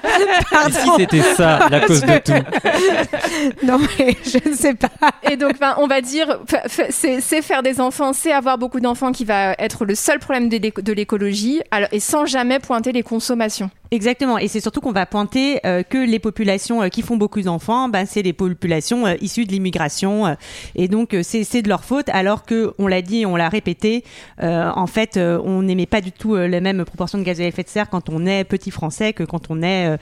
Et 0.67 0.73
si 0.73 0.89
c'était 0.97 1.21
ça 1.21 1.69
la 1.71 1.81
cause 1.81 2.01
de 2.01 2.19
tout 2.25 3.67
Non, 3.67 3.79
mais 3.99 4.17
je 4.25 4.49
ne 4.49 4.55
sais 4.55 4.73
pas. 4.73 4.89
Et 5.31 5.37
donc, 5.37 5.59
ben, 5.61 5.75
on 5.77 5.87
va 5.87 6.01
dire, 6.01 6.41
c'est 6.89 7.43
faire 7.43 7.63
des 7.63 7.83
enfants, 7.83 8.15
c'est 8.15 8.33
avoir 8.33 8.57
beaucoup 8.63 8.79
d'enfants 8.79 9.11
qui 9.11 9.25
va 9.25 9.55
être 9.59 9.85
le 9.85 9.97
seul 9.97 10.21
problème 10.21 10.49
de 10.49 10.57
l'éco- 10.57 10.83
de 10.83 10.93
l'écologie, 10.93 11.61
et 11.91 11.99
sans 11.99 12.27
jamais 12.27 12.61
pointer 12.61 12.93
les 12.93 13.03
consommations. 13.03 13.71
Exactement, 13.91 14.39
et 14.39 14.47
c'est 14.47 14.61
surtout 14.61 14.81
qu'on 14.81 14.93
va 14.93 15.05
pointer 15.05 15.59
euh, 15.67 15.83
que 15.83 15.99
les 15.99 16.21
populations 16.21 16.81
euh, 16.81 16.89
qui 16.89 17.03
font 17.03 17.17
beaucoup 17.17 17.43
d'enfants, 17.43 17.89
bah, 17.89 18.07
c'est 18.07 18.23
les 18.23 18.33
populations 18.33 19.05
euh, 19.05 19.15
issues 19.21 19.47
de 19.47 19.53
l'immigration, 19.53 20.37
et 20.77 20.87
donc 20.87 21.09
c'est 21.23 21.63
de 21.63 21.69
leur 21.69 21.83
faute. 21.85 22.09
Alors 22.11 22.45
que 22.45 22.73
on 22.79 22.87
l'a 22.87 23.03
dit, 23.03 23.27
on 23.27 23.35
l'a 23.35 23.49
répété, 23.49 24.05
en 24.41 24.87
fait, 24.87 25.19
on 25.19 25.63
n'émet 25.63 25.87
pas 25.87 26.01
du 26.01 26.13
tout 26.13 26.37
la 26.37 26.61
même 26.61 26.85
proportion 26.85 27.19
de 27.19 27.25
gaz 27.25 27.41
à 27.41 27.45
effet 27.45 27.65
de 27.65 27.69
serre 27.69 27.91
quand 27.91 28.09
on 28.09 28.27
est 28.27 28.45
petit 28.45 28.71
français 28.71 29.13
que 29.13 29.25
quand 29.25 29.51
on 29.51 29.63
est 29.63 29.99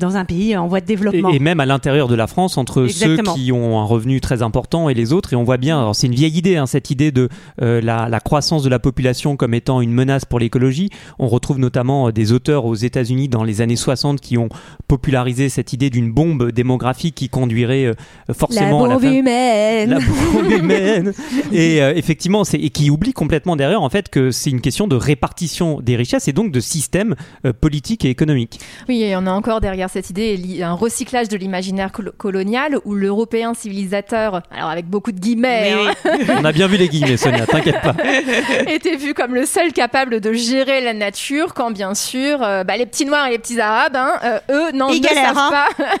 dans 0.00 0.16
un 0.16 0.24
pays 0.24 0.56
en 0.56 0.66
voie 0.68 0.80
de 0.80 0.86
développement. 0.86 1.30
et 1.30 1.38
même 1.38 1.60
à 1.60 1.66
l'intérieur 1.66 2.08
de 2.08 2.14
la 2.14 2.26
France, 2.26 2.56
entre 2.56 2.84
Exactement. 2.84 3.34
ceux 3.34 3.40
qui 3.40 3.52
ont 3.52 3.80
un 3.80 3.84
revenu 3.84 4.20
très 4.20 4.42
important 4.42 4.88
et 4.88 4.94
les 4.94 5.12
autres, 5.12 5.32
et 5.32 5.36
on 5.36 5.44
voit 5.44 5.56
bien, 5.56 5.78
alors 5.78 5.94
c'est 5.96 6.06
une 6.06 6.14
vieille 6.14 6.36
idée, 6.38 6.56
hein, 6.56 6.66
cette 6.66 6.90
idée 6.90 7.10
de 7.12 7.28
euh, 7.60 7.80
la, 7.80 8.08
la 8.08 8.20
croissance 8.20 8.62
de 8.62 8.68
la 8.68 8.78
population 8.78 9.36
comme 9.36 9.54
étant 9.54 9.80
une 9.80 9.92
menace 9.92 10.24
pour 10.24 10.38
l'écologie. 10.38 10.90
On 11.18 11.28
retrouve 11.28 11.58
notamment 11.58 12.08
euh, 12.08 12.12
des 12.12 12.32
auteurs 12.32 12.64
aux 12.64 12.74
États-Unis 12.74 13.28
dans 13.28 13.44
les 13.44 13.60
années 13.60 13.76
60 13.76 14.20
qui 14.20 14.38
ont 14.38 14.48
popularisé 14.88 15.48
cette 15.48 15.72
idée 15.72 15.90
d'une 15.90 16.12
bombe 16.12 16.50
démographique 16.52 17.14
qui 17.14 17.28
conduirait 17.28 17.86
euh, 17.86 17.94
forcément 18.32 18.84
à 18.84 18.88
la 18.88 18.94
la 18.94 19.00
bombe 19.00 19.02
fin- 19.10 19.14
humaine. 19.18 19.90
la 19.90 19.98
bombe 19.98 20.50
humaine. 20.50 21.12
Et 21.52 21.82
euh, 21.82 21.92
effectivement, 21.94 22.44
c'est 22.44 22.58
et 22.58 22.70
qui 22.70 22.90
oublie 22.90 23.12
complètement 23.12 23.56
derrière 23.56 23.82
en 23.82 23.90
fait 23.90 24.08
que 24.08 24.30
c'est 24.30 24.50
une 24.50 24.60
question 24.60 24.86
de 24.86 24.96
répartition 24.96 25.80
des 25.80 25.96
richesses 25.96 26.28
et 26.28 26.32
donc 26.32 26.52
de 26.52 26.60
système 26.60 27.14
euh, 27.46 27.52
politique 27.52 28.04
et 28.04 28.10
économique. 28.10 28.60
Oui, 28.88 29.02
et 29.02 29.16
on 29.16 29.26
a 29.26 29.32
encore 29.32 29.60
derrière 29.72 29.88
cette 29.88 30.10
idée 30.10 30.62
un 30.62 30.74
recyclage 30.74 31.28
de 31.28 31.36
l'imaginaire 31.38 31.90
colo- 31.92 32.12
colonial 32.16 32.76
où 32.84 32.94
l'Européen 32.94 33.54
civilisateur, 33.54 34.42
alors 34.54 34.68
avec 34.68 34.84
beaucoup 34.86 35.12
de 35.12 35.18
guillemets, 35.18 35.74
Oui, 35.74 35.88
hein. 36.04 36.18
On 36.40 36.44
a 36.44 36.52
bien 36.52 36.66
vu 36.66 36.76
les 36.76 36.88
guillemets, 36.90 37.16
Sonia, 37.16 37.46
t'inquiète 37.46 37.80
pas. 37.80 37.94
était 38.70 38.96
vu 38.96 39.14
comme 39.14 39.34
le 39.34 39.46
seul 39.46 39.72
capable 39.72 40.20
de 40.20 40.32
gérer 40.34 40.82
la 40.82 40.92
nature, 40.92 41.54
quand 41.54 41.70
bien 41.70 41.94
sûr, 41.94 42.42
euh, 42.42 42.64
bah, 42.64 42.76
les 42.76 42.84
petits 42.84 43.06
noirs 43.06 43.28
et 43.28 43.30
les 43.30 43.38
petits 43.38 43.60
arabes, 43.60 43.96
hein, 43.96 44.12
euh, 44.24 44.38
eux, 44.50 44.72
non, 44.74 44.90
Ils 44.90 45.00
ne 45.00 45.06
galèrent, 45.06 45.34
savent 45.34 45.50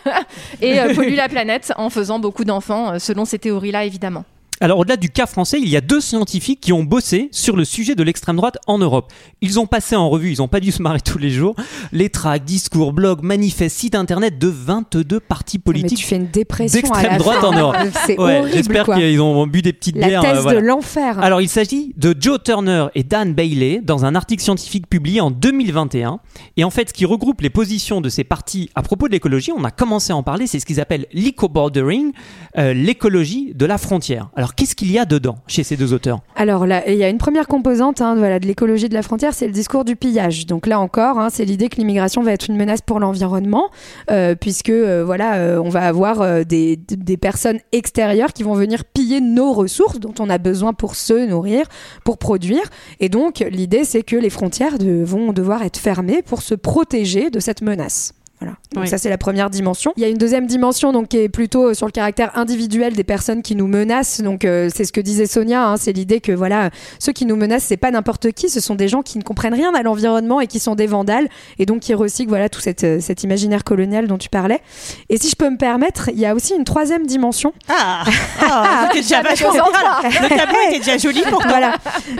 pas, 0.04 0.20
et 0.60 0.78
euh, 0.78 0.94
polluent 0.94 1.16
la 1.16 1.30
planète 1.30 1.72
en 1.78 1.88
faisant 1.88 2.18
beaucoup 2.18 2.44
d'enfants, 2.44 2.92
euh, 2.92 2.98
selon 2.98 3.24
ces 3.24 3.38
théories-là, 3.38 3.86
évidemment. 3.86 4.24
Alors 4.60 4.78
au-delà 4.78 4.96
du 4.96 5.08
cas 5.10 5.26
français, 5.26 5.58
il 5.60 5.68
y 5.68 5.76
a 5.76 5.80
deux 5.80 6.00
scientifiques 6.00 6.60
qui 6.60 6.72
ont 6.72 6.84
bossé 6.84 7.28
sur 7.32 7.56
le 7.56 7.64
sujet 7.64 7.96
de 7.96 8.02
l'extrême 8.04 8.36
droite 8.36 8.58
en 8.68 8.78
Europe. 8.78 9.12
Ils 9.40 9.58
ont 9.58 9.66
passé 9.66 9.96
en 9.96 10.08
revue, 10.08 10.32
ils 10.32 10.38
n'ont 10.38 10.46
pas 10.46 10.60
dû 10.60 10.70
se 10.72 10.80
marrer 10.82 11.00
tous 11.00 11.18
les 11.18 11.30
jours, 11.30 11.56
les 11.90 12.10
tracts, 12.10 12.44
discours, 12.44 12.92
blogs, 12.92 13.22
manifestes, 13.24 13.76
sites 13.76 13.96
internet 13.96 14.38
de 14.38 14.46
22 14.46 15.18
partis 15.18 15.56
Mais 15.56 15.72
tu 15.72 15.80
politiques. 15.80 16.04
fais 16.04 16.14
une 16.16 16.28
dépression 16.28 16.78
à 16.78 16.82
d'extrême 16.82 17.12
la 17.12 17.18
droite 17.18 17.38
fin. 17.40 17.48
en 17.48 17.58
Europe. 17.58 17.76
C'est 18.06 18.18
Ouais, 18.20 18.38
horrible, 18.38 18.56
J'espère 18.56 18.84
quoi. 18.84 18.96
qu'ils 18.98 19.20
ont 19.20 19.46
bu 19.48 19.62
des 19.62 19.72
petites 19.72 19.96
La 19.96 20.06
bières. 20.08 20.20
thèse 20.22 20.38
euh, 20.38 20.42
voilà. 20.42 20.60
de 20.60 20.66
l'enfer. 20.66 21.18
Alors, 21.18 21.40
il 21.40 21.48
s'agit 21.48 21.92
de 21.96 22.14
Joe 22.18 22.38
Turner 22.44 22.86
et 22.94 23.02
Dan 23.02 23.34
Bailey 23.34 23.80
dans 23.82 24.04
un 24.04 24.14
article 24.14 24.42
scientifique 24.44 24.86
publié 24.88 25.20
en 25.20 25.32
2021. 25.32 26.20
Et 26.56 26.62
en 26.62 26.70
fait, 26.70 26.90
ce 26.90 26.94
qui 26.94 27.04
regroupe 27.04 27.40
les 27.40 27.50
positions 27.50 28.00
de 28.00 28.08
ces 28.08 28.22
partis 28.22 28.70
à 28.76 28.82
propos 28.82 29.08
de 29.08 29.12
l'écologie, 29.12 29.50
on 29.56 29.64
a 29.64 29.72
commencé 29.72 30.12
à 30.12 30.16
en 30.16 30.22
parler, 30.22 30.46
c'est 30.46 30.60
ce 30.60 30.66
qu'ils 30.66 30.80
appellent 30.80 31.06
l'eco-bordering, 31.12 32.12
euh, 32.58 32.74
l'écologie 32.74 33.52
de 33.54 33.66
la 33.66 33.78
frontière. 33.78 34.30
Alors, 34.36 34.51
qu'est-ce 34.56 34.74
qu'il 34.74 34.90
y 34.90 34.98
a 34.98 35.04
dedans 35.04 35.36
chez 35.46 35.62
ces 35.64 35.76
deux 35.76 35.92
auteurs 35.92 36.20
Alors 36.36 36.66
là, 36.66 36.88
il 36.88 36.96
y 36.96 37.04
a 37.04 37.08
une 37.08 37.18
première 37.18 37.46
composante 37.46 38.00
hein, 38.00 38.14
voilà, 38.16 38.38
de 38.38 38.46
l'écologie 38.46 38.88
de 38.88 38.94
la 38.94 39.02
frontière, 39.02 39.34
c'est 39.34 39.46
le 39.46 39.52
discours 39.52 39.84
du 39.84 39.96
pillage. 39.96 40.46
Donc 40.46 40.66
là 40.66 40.80
encore, 40.80 41.18
hein, 41.18 41.28
c'est 41.30 41.44
l'idée 41.44 41.68
que 41.68 41.76
l'immigration 41.76 42.22
va 42.22 42.32
être 42.32 42.48
une 42.48 42.56
menace 42.56 42.80
pour 42.80 43.00
l'environnement, 43.00 43.70
euh, 44.10 44.34
puisque 44.34 44.70
euh, 44.70 45.02
voilà, 45.04 45.34
euh, 45.34 45.58
on 45.58 45.68
va 45.68 45.86
avoir 45.86 46.44
des, 46.44 46.76
des 46.76 47.16
personnes 47.16 47.58
extérieures 47.72 48.32
qui 48.32 48.42
vont 48.42 48.54
venir 48.54 48.84
piller 48.84 49.20
nos 49.20 49.52
ressources 49.52 50.00
dont 50.00 50.14
on 50.18 50.30
a 50.30 50.38
besoin 50.38 50.72
pour 50.72 50.94
se 50.94 51.26
nourrir, 51.26 51.66
pour 52.04 52.18
produire. 52.18 52.62
Et 53.00 53.08
donc 53.08 53.44
l'idée, 53.50 53.84
c'est 53.84 54.02
que 54.02 54.16
les 54.16 54.30
frontières 54.30 54.76
vont 54.78 55.32
devoir 55.32 55.62
être 55.62 55.78
fermées 55.78 56.22
pour 56.22 56.42
se 56.42 56.54
protéger 56.54 57.30
de 57.30 57.40
cette 57.40 57.62
menace. 57.62 58.14
Voilà. 58.42 58.56
Donc 58.74 58.84
Oui. 58.84 58.88
ça 58.88 58.98
c'est 58.98 59.08
la 59.10 59.18
première 59.18 59.50
dimension. 59.50 59.92
Il 59.96 60.02
y 60.02 60.04
a 60.04 60.08
une 60.08 60.18
deuxième 60.18 60.46
dimension 60.46 60.92
donc 60.92 61.08
qui 61.08 61.18
est 61.18 61.28
plutôt 61.28 61.74
sur 61.74 61.86
le 61.86 61.92
caractère 61.92 62.36
individuel 62.36 62.94
des 62.94 63.04
personnes 63.04 63.42
qui 63.42 63.54
nous 63.54 63.68
menacent. 63.68 64.20
Donc 64.20 64.44
euh, 64.44 64.68
c'est 64.74 64.84
ce 64.84 64.92
que 64.92 65.00
disait 65.00 65.26
Sonia, 65.26 65.64
hein, 65.66 65.76
c'est 65.76 65.92
l'idée 65.92 66.20
que 66.20 66.32
voilà 66.32 66.70
ceux 66.98 67.12
qui 67.12 67.24
nous 67.26 67.36
menacent 67.36 67.64
c'est 67.68 67.76
pas 67.76 67.90
n'importe 67.92 68.32
qui, 68.32 68.48
ce 68.48 68.60
sont 68.60 68.74
des 68.74 68.88
gens 68.88 69.02
qui 69.02 69.18
ne 69.18 69.22
comprennent 69.22 69.54
rien 69.54 69.72
à 69.74 69.82
l'environnement 69.82 70.40
et 70.40 70.46
qui 70.48 70.58
sont 70.58 70.74
des 70.74 70.86
vandales 70.86 71.28
et 71.58 71.66
donc 71.66 71.80
qui 71.80 71.94
recyclent 71.94 72.30
voilà 72.30 72.48
tout 72.48 72.60
cette, 72.60 72.84
euh, 72.84 72.98
cet 73.00 73.22
imaginaire 73.22 73.62
colonial 73.64 74.08
dont 74.08 74.18
tu 74.18 74.28
parlais. 74.28 74.60
Et 75.08 75.18
si 75.18 75.28
je 75.28 75.36
peux 75.36 75.48
me 75.50 75.56
permettre, 75.58 76.08
il 76.12 76.18
y 76.18 76.26
a 76.26 76.34
aussi 76.34 76.54
une 76.54 76.64
troisième 76.64 77.06
dimension. 77.06 77.52
Ah, 77.68 78.02
ah, 78.40 78.88
c'était 78.88 79.02
déjà 79.02 79.22
vachement 79.22 79.52
bien. 79.52 79.64
Le 80.04 80.28
tableau 80.28 80.56
était 80.68 80.78
déjà 80.78 80.98
joli 80.98 81.22
pour 81.22 81.40
toi. 81.40 81.50
Voilà. 81.52 81.76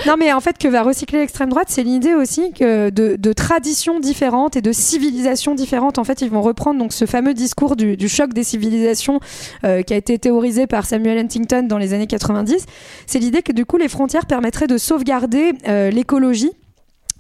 Non, 0.07 0.15
mais 0.19 0.33
en 0.33 0.41
fait, 0.41 0.59
que 0.59 0.69
va 0.69 0.83
recycler 0.83 1.21
l'extrême 1.21 1.49
droite, 1.49 1.69
c'est 1.71 1.83
l'idée 1.83 2.15
aussi 2.15 2.53
que 2.53 2.91
de, 2.91 3.17
de 3.19 3.33
traditions 3.33 3.99
différentes 4.01 4.57
et 4.57 4.61
de 4.61 4.73
civilisations 4.73 5.55
différentes. 5.55 5.99
En 5.99 6.05
fait, 6.05 6.12
ils 6.21 6.31
vont 6.31 6.43
reprendre 6.43 6.79
donc 6.79 6.93
ce 6.93 7.07
fameux 7.07 7.35
discours 7.35 7.77
du, 7.77 8.09
choc 8.09 8.33
des 8.33 8.45
civilisations 8.45 9.21
euh, 9.65 9.83
qui 9.83 9.95
a 9.95 9.97
été 9.97 10.19
théorisé 10.19 10.67
par 10.67 10.85
Samuel 10.85 11.19
Huntington 11.19 11.63
dans 11.63 11.79
les 11.79 11.95
années 11.95 12.07
90. 12.07 12.67
C'est 13.07 13.19
l'idée 13.19 13.43
que 13.43 13.53
du 13.53 13.65
coup, 13.65 13.77
les 13.77 13.89
frontières 13.89 14.27
permettraient 14.27 14.67
de 14.67 14.79
sauvegarder 14.79 15.53
euh, 15.69 15.91
l'écologie 15.91 16.53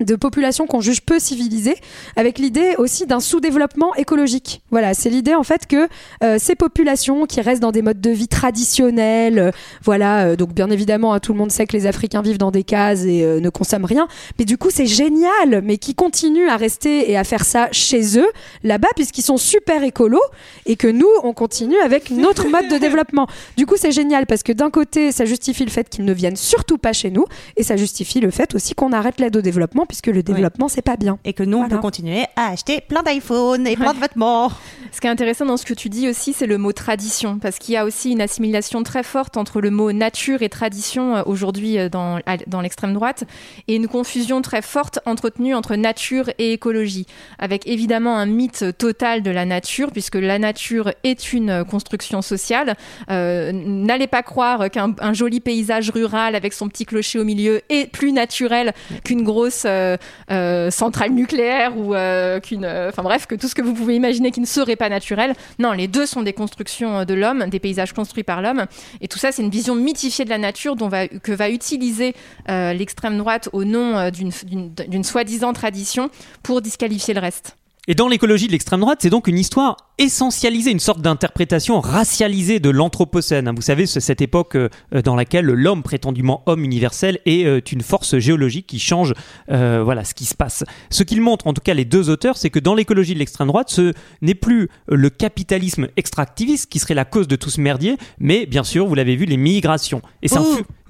de 0.04 0.16
populations 0.16 0.66
qu'on 0.66 0.80
juge 0.80 1.02
peu 1.02 1.18
civilisées, 1.18 1.76
avec 2.16 2.38
l'idée 2.38 2.74
aussi 2.78 3.06
d'un 3.06 3.20
sous-développement 3.20 3.94
écologique. 3.94 4.62
Voilà, 4.70 4.94
c'est 4.94 5.10
l'idée 5.10 5.34
en 5.34 5.42
fait 5.42 5.66
que 5.66 5.88
euh, 6.22 6.36
ces 6.38 6.54
populations 6.54 7.26
qui 7.26 7.40
restent 7.40 7.62
dans 7.62 7.72
des 7.72 7.82
modes 7.82 8.00
de 8.00 8.10
vie 8.10 8.28
traditionnels, 8.28 9.38
euh, 9.38 9.50
voilà, 9.84 10.26
euh, 10.26 10.36
donc 10.36 10.52
bien 10.52 10.70
évidemment, 10.70 11.14
hein, 11.14 11.20
tout 11.20 11.32
le 11.32 11.38
monde 11.38 11.52
sait 11.52 11.66
que 11.66 11.76
les 11.76 11.86
Africains 11.86 12.22
vivent 12.22 12.38
dans 12.38 12.50
des 12.50 12.64
cases 12.64 13.04
et 13.04 13.22
ne 13.22 13.50
consomment 13.50 13.84
rien, 13.84 14.08
mais 14.38 14.44
du 14.44 14.58
coup 14.58 14.68
c'est 14.70 14.86
génial, 14.86 15.62
mais 15.62 15.78
qui 15.78 15.94
continuent 15.94 16.48
à 16.48 16.56
rester 16.56 17.10
et 17.10 17.16
à 17.16 17.24
faire 17.24 17.44
ça 17.44 17.68
chez 17.72 18.18
eux, 18.18 18.28
là-bas, 18.62 18.88
puisqu'ils 18.94 19.22
sont 19.22 19.36
super 19.36 19.82
écolos, 19.82 20.22
et 20.66 20.76
que 20.76 20.88
nous, 20.88 21.08
on 21.22 21.32
continue 21.32 21.78
avec 21.78 22.10
notre 22.10 22.48
mode 22.48 22.68
de 22.68 22.78
développement. 22.78 23.26
Du 23.56 23.66
coup, 23.66 23.74
c'est 23.76 23.92
génial, 23.92 24.26
parce 24.26 24.42
que 24.42 24.52
d'un 24.52 24.70
côté, 24.70 25.12
ça 25.12 25.24
justifie 25.24 25.64
le 25.64 25.70
fait 25.70 25.88
qu'ils 25.88 26.04
ne 26.04 26.12
viennent 26.12 26.36
surtout 26.36 26.78
pas 26.78 26.92
chez 26.92 27.10
nous, 27.10 27.24
et 27.56 27.62
ça 27.62 27.76
justifie 27.76 28.20
le 28.20 28.30
fait 28.30 28.54
aussi 28.54 28.74
qu'on 28.74 28.92
arrête 28.92 29.20
l'aide 29.20 29.36
au 29.36 29.42
développement, 29.42 29.86
puisque 29.92 30.06
le 30.06 30.22
développement 30.22 30.68
c'est 30.68 30.80
pas 30.80 30.96
bien. 30.96 31.18
Et 31.26 31.34
que 31.34 31.42
nous, 31.42 31.58
on 31.58 31.68
peut 31.68 31.76
continuer 31.76 32.24
à 32.34 32.46
acheter 32.46 32.80
plein 32.80 33.02
d'iPhone 33.02 33.66
et 33.66 33.76
plein 33.76 33.92
de 33.92 34.00
vêtements. 34.00 34.50
Ce 34.90 35.02
qui 35.02 35.06
est 35.06 35.10
intéressant 35.10 35.44
dans 35.44 35.58
ce 35.58 35.66
que 35.66 35.74
tu 35.74 35.90
dis 35.90 36.08
aussi, 36.08 36.32
c'est 36.32 36.46
le 36.46 36.56
mot 36.56 36.72
tradition, 36.72 37.38
parce 37.38 37.58
qu'il 37.58 37.74
y 37.74 37.76
a 37.76 37.84
aussi 37.84 38.10
une 38.10 38.22
assimilation 38.22 38.82
très 38.84 39.02
forte 39.02 39.36
entre 39.36 39.60
le 39.60 39.70
mot 39.70 39.92
nature 39.92 40.40
et 40.40 40.48
tradition 40.48 41.16
euh, 41.16 41.22
aujourd'hui 41.26 41.78
euh, 41.78 41.90
dans, 41.90 42.20
dans 42.46 42.62
l'extrême 42.62 42.94
droite, 42.94 43.24
et 43.68 43.74
une 43.74 43.86
confusion 43.86 44.40
très 44.40 44.62
forte 44.62 44.98
entretenue 45.04 45.54
entre 45.54 45.76
nature 45.76 46.30
et 46.38 46.54
écologie, 46.54 47.06
avec 47.38 47.66
évidemment 47.66 48.16
un 48.16 48.26
mythe 48.26 48.64
total 48.78 49.22
de 49.22 49.30
la 49.30 49.44
nature, 49.44 49.90
puisque 49.92 50.14
la 50.14 50.38
nature 50.38 50.92
est 51.04 51.34
une 51.34 51.50
euh, 51.50 51.64
construction 51.64 52.22
sociale. 52.22 52.76
Euh, 53.10 53.52
N'allez 53.52 54.06
pas 54.06 54.22
croire 54.22 54.70
qu'un 54.70 54.94
un 55.00 55.12
joli 55.12 55.40
paysage 55.40 55.90
rural 55.90 56.34
avec 56.34 56.54
son 56.54 56.68
petit 56.68 56.86
clocher 56.86 57.18
au 57.18 57.24
milieu 57.24 57.60
est 57.68 57.90
plus 57.90 58.12
naturel 58.12 58.72
qu'une 59.04 59.22
grosse 59.22 59.64
euh, 59.66 59.81
euh, 60.30 60.70
centrale 60.70 61.12
nucléaire 61.12 61.76
ou 61.76 61.94
euh, 61.94 62.40
qu'une, 62.40 62.64
euh, 62.64 62.88
enfin 62.88 63.02
bref, 63.02 63.26
que 63.26 63.34
tout 63.34 63.48
ce 63.48 63.54
que 63.54 63.62
vous 63.62 63.74
pouvez 63.74 63.94
imaginer 63.96 64.30
qui 64.30 64.40
ne 64.40 64.46
serait 64.46 64.76
pas 64.76 64.88
naturel. 64.88 65.34
Non, 65.58 65.72
les 65.72 65.88
deux 65.88 66.06
sont 66.06 66.22
des 66.22 66.32
constructions 66.32 67.00
euh, 67.00 67.04
de 67.04 67.14
l'homme, 67.14 67.46
des 67.48 67.60
paysages 67.60 67.92
construits 67.92 68.24
par 68.24 68.42
l'homme, 68.42 68.66
et 69.00 69.08
tout 69.08 69.18
ça, 69.18 69.32
c'est 69.32 69.42
une 69.42 69.50
vision 69.50 69.74
mythifiée 69.74 70.24
de 70.24 70.30
la 70.30 70.38
nature 70.38 70.76
que 71.22 71.32
va 71.32 71.48
utiliser 71.50 72.14
euh, 72.48 72.72
l'extrême 72.72 73.18
droite 73.18 73.48
au 73.52 73.64
nom 73.64 73.96
euh, 73.96 74.10
d'une 74.10 75.04
soi-disant 75.04 75.52
tradition 75.52 76.10
pour 76.42 76.60
disqualifier 76.62 77.14
le 77.14 77.20
reste. 77.20 77.56
Et 77.88 77.96
dans 77.96 78.06
l'écologie 78.06 78.46
de 78.46 78.52
l'extrême 78.52 78.78
droite, 78.78 79.00
c'est 79.02 79.10
donc 79.10 79.26
une 79.26 79.38
histoire 79.38 79.76
essentialisée, 79.98 80.70
une 80.70 80.78
sorte 80.78 81.00
d'interprétation 81.00 81.80
racialisée 81.80 82.60
de 82.60 82.70
l'Anthropocène. 82.70 83.48
hein. 83.48 83.52
Vous 83.56 83.62
savez, 83.62 83.86
c'est 83.86 83.98
cette 83.98 84.20
époque 84.20 84.54
euh, 84.54 84.68
dans 85.04 85.16
laquelle 85.16 85.46
l'homme, 85.46 85.82
prétendument 85.82 86.44
homme 86.46 86.62
universel, 86.62 87.18
est 87.26 87.44
euh, 87.44 87.60
une 87.72 87.80
force 87.80 88.18
géologique 88.18 88.68
qui 88.68 88.78
change 88.78 89.14
euh, 89.50 89.82
voilà, 89.82 90.04
ce 90.04 90.14
qui 90.14 90.26
se 90.26 90.36
passe. 90.36 90.62
Ce 90.90 91.02
qu'ils 91.02 91.20
montrent, 91.20 91.48
en 91.48 91.54
tout 91.54 91.60
cas 91.60 91.74
les 91.74 91.84
deux 91.84 92.08
auteurs, 92.08 92.36
c'est 92.36 92.50
que 92.50 92.60
dans 92.60 92.76
l'écologie 92.76 93.14
de 93.14 93.18
l'extrême 93.18 93.48
droite, 93.48 93.68
ce 93.68 93.92
n'est 94.20 94.36
plus 94.36 94.68
le 94.86 95.10
capitalisme 95.10 95.88
extractiviste 95.96 96.70
qui 96.70 96.78
serait 96.78 96.94
la 96.94 97.04
cause 97.04 97.26
de 97.26 97.34
tout 97.34 97.50
ce 97.50 97.60
merdier, 97.60 97.96
mais 98.20 98.46
bien 98.46 98.62
sûr, 98.62 98.86
vous 98.86 98.94
l'avez 98.94 99.16
vu, 99.16 99.24
les 99.24 99.36
migrations. 99.36 100.02
Et 100.22 100.28
c'est 100.28 100.38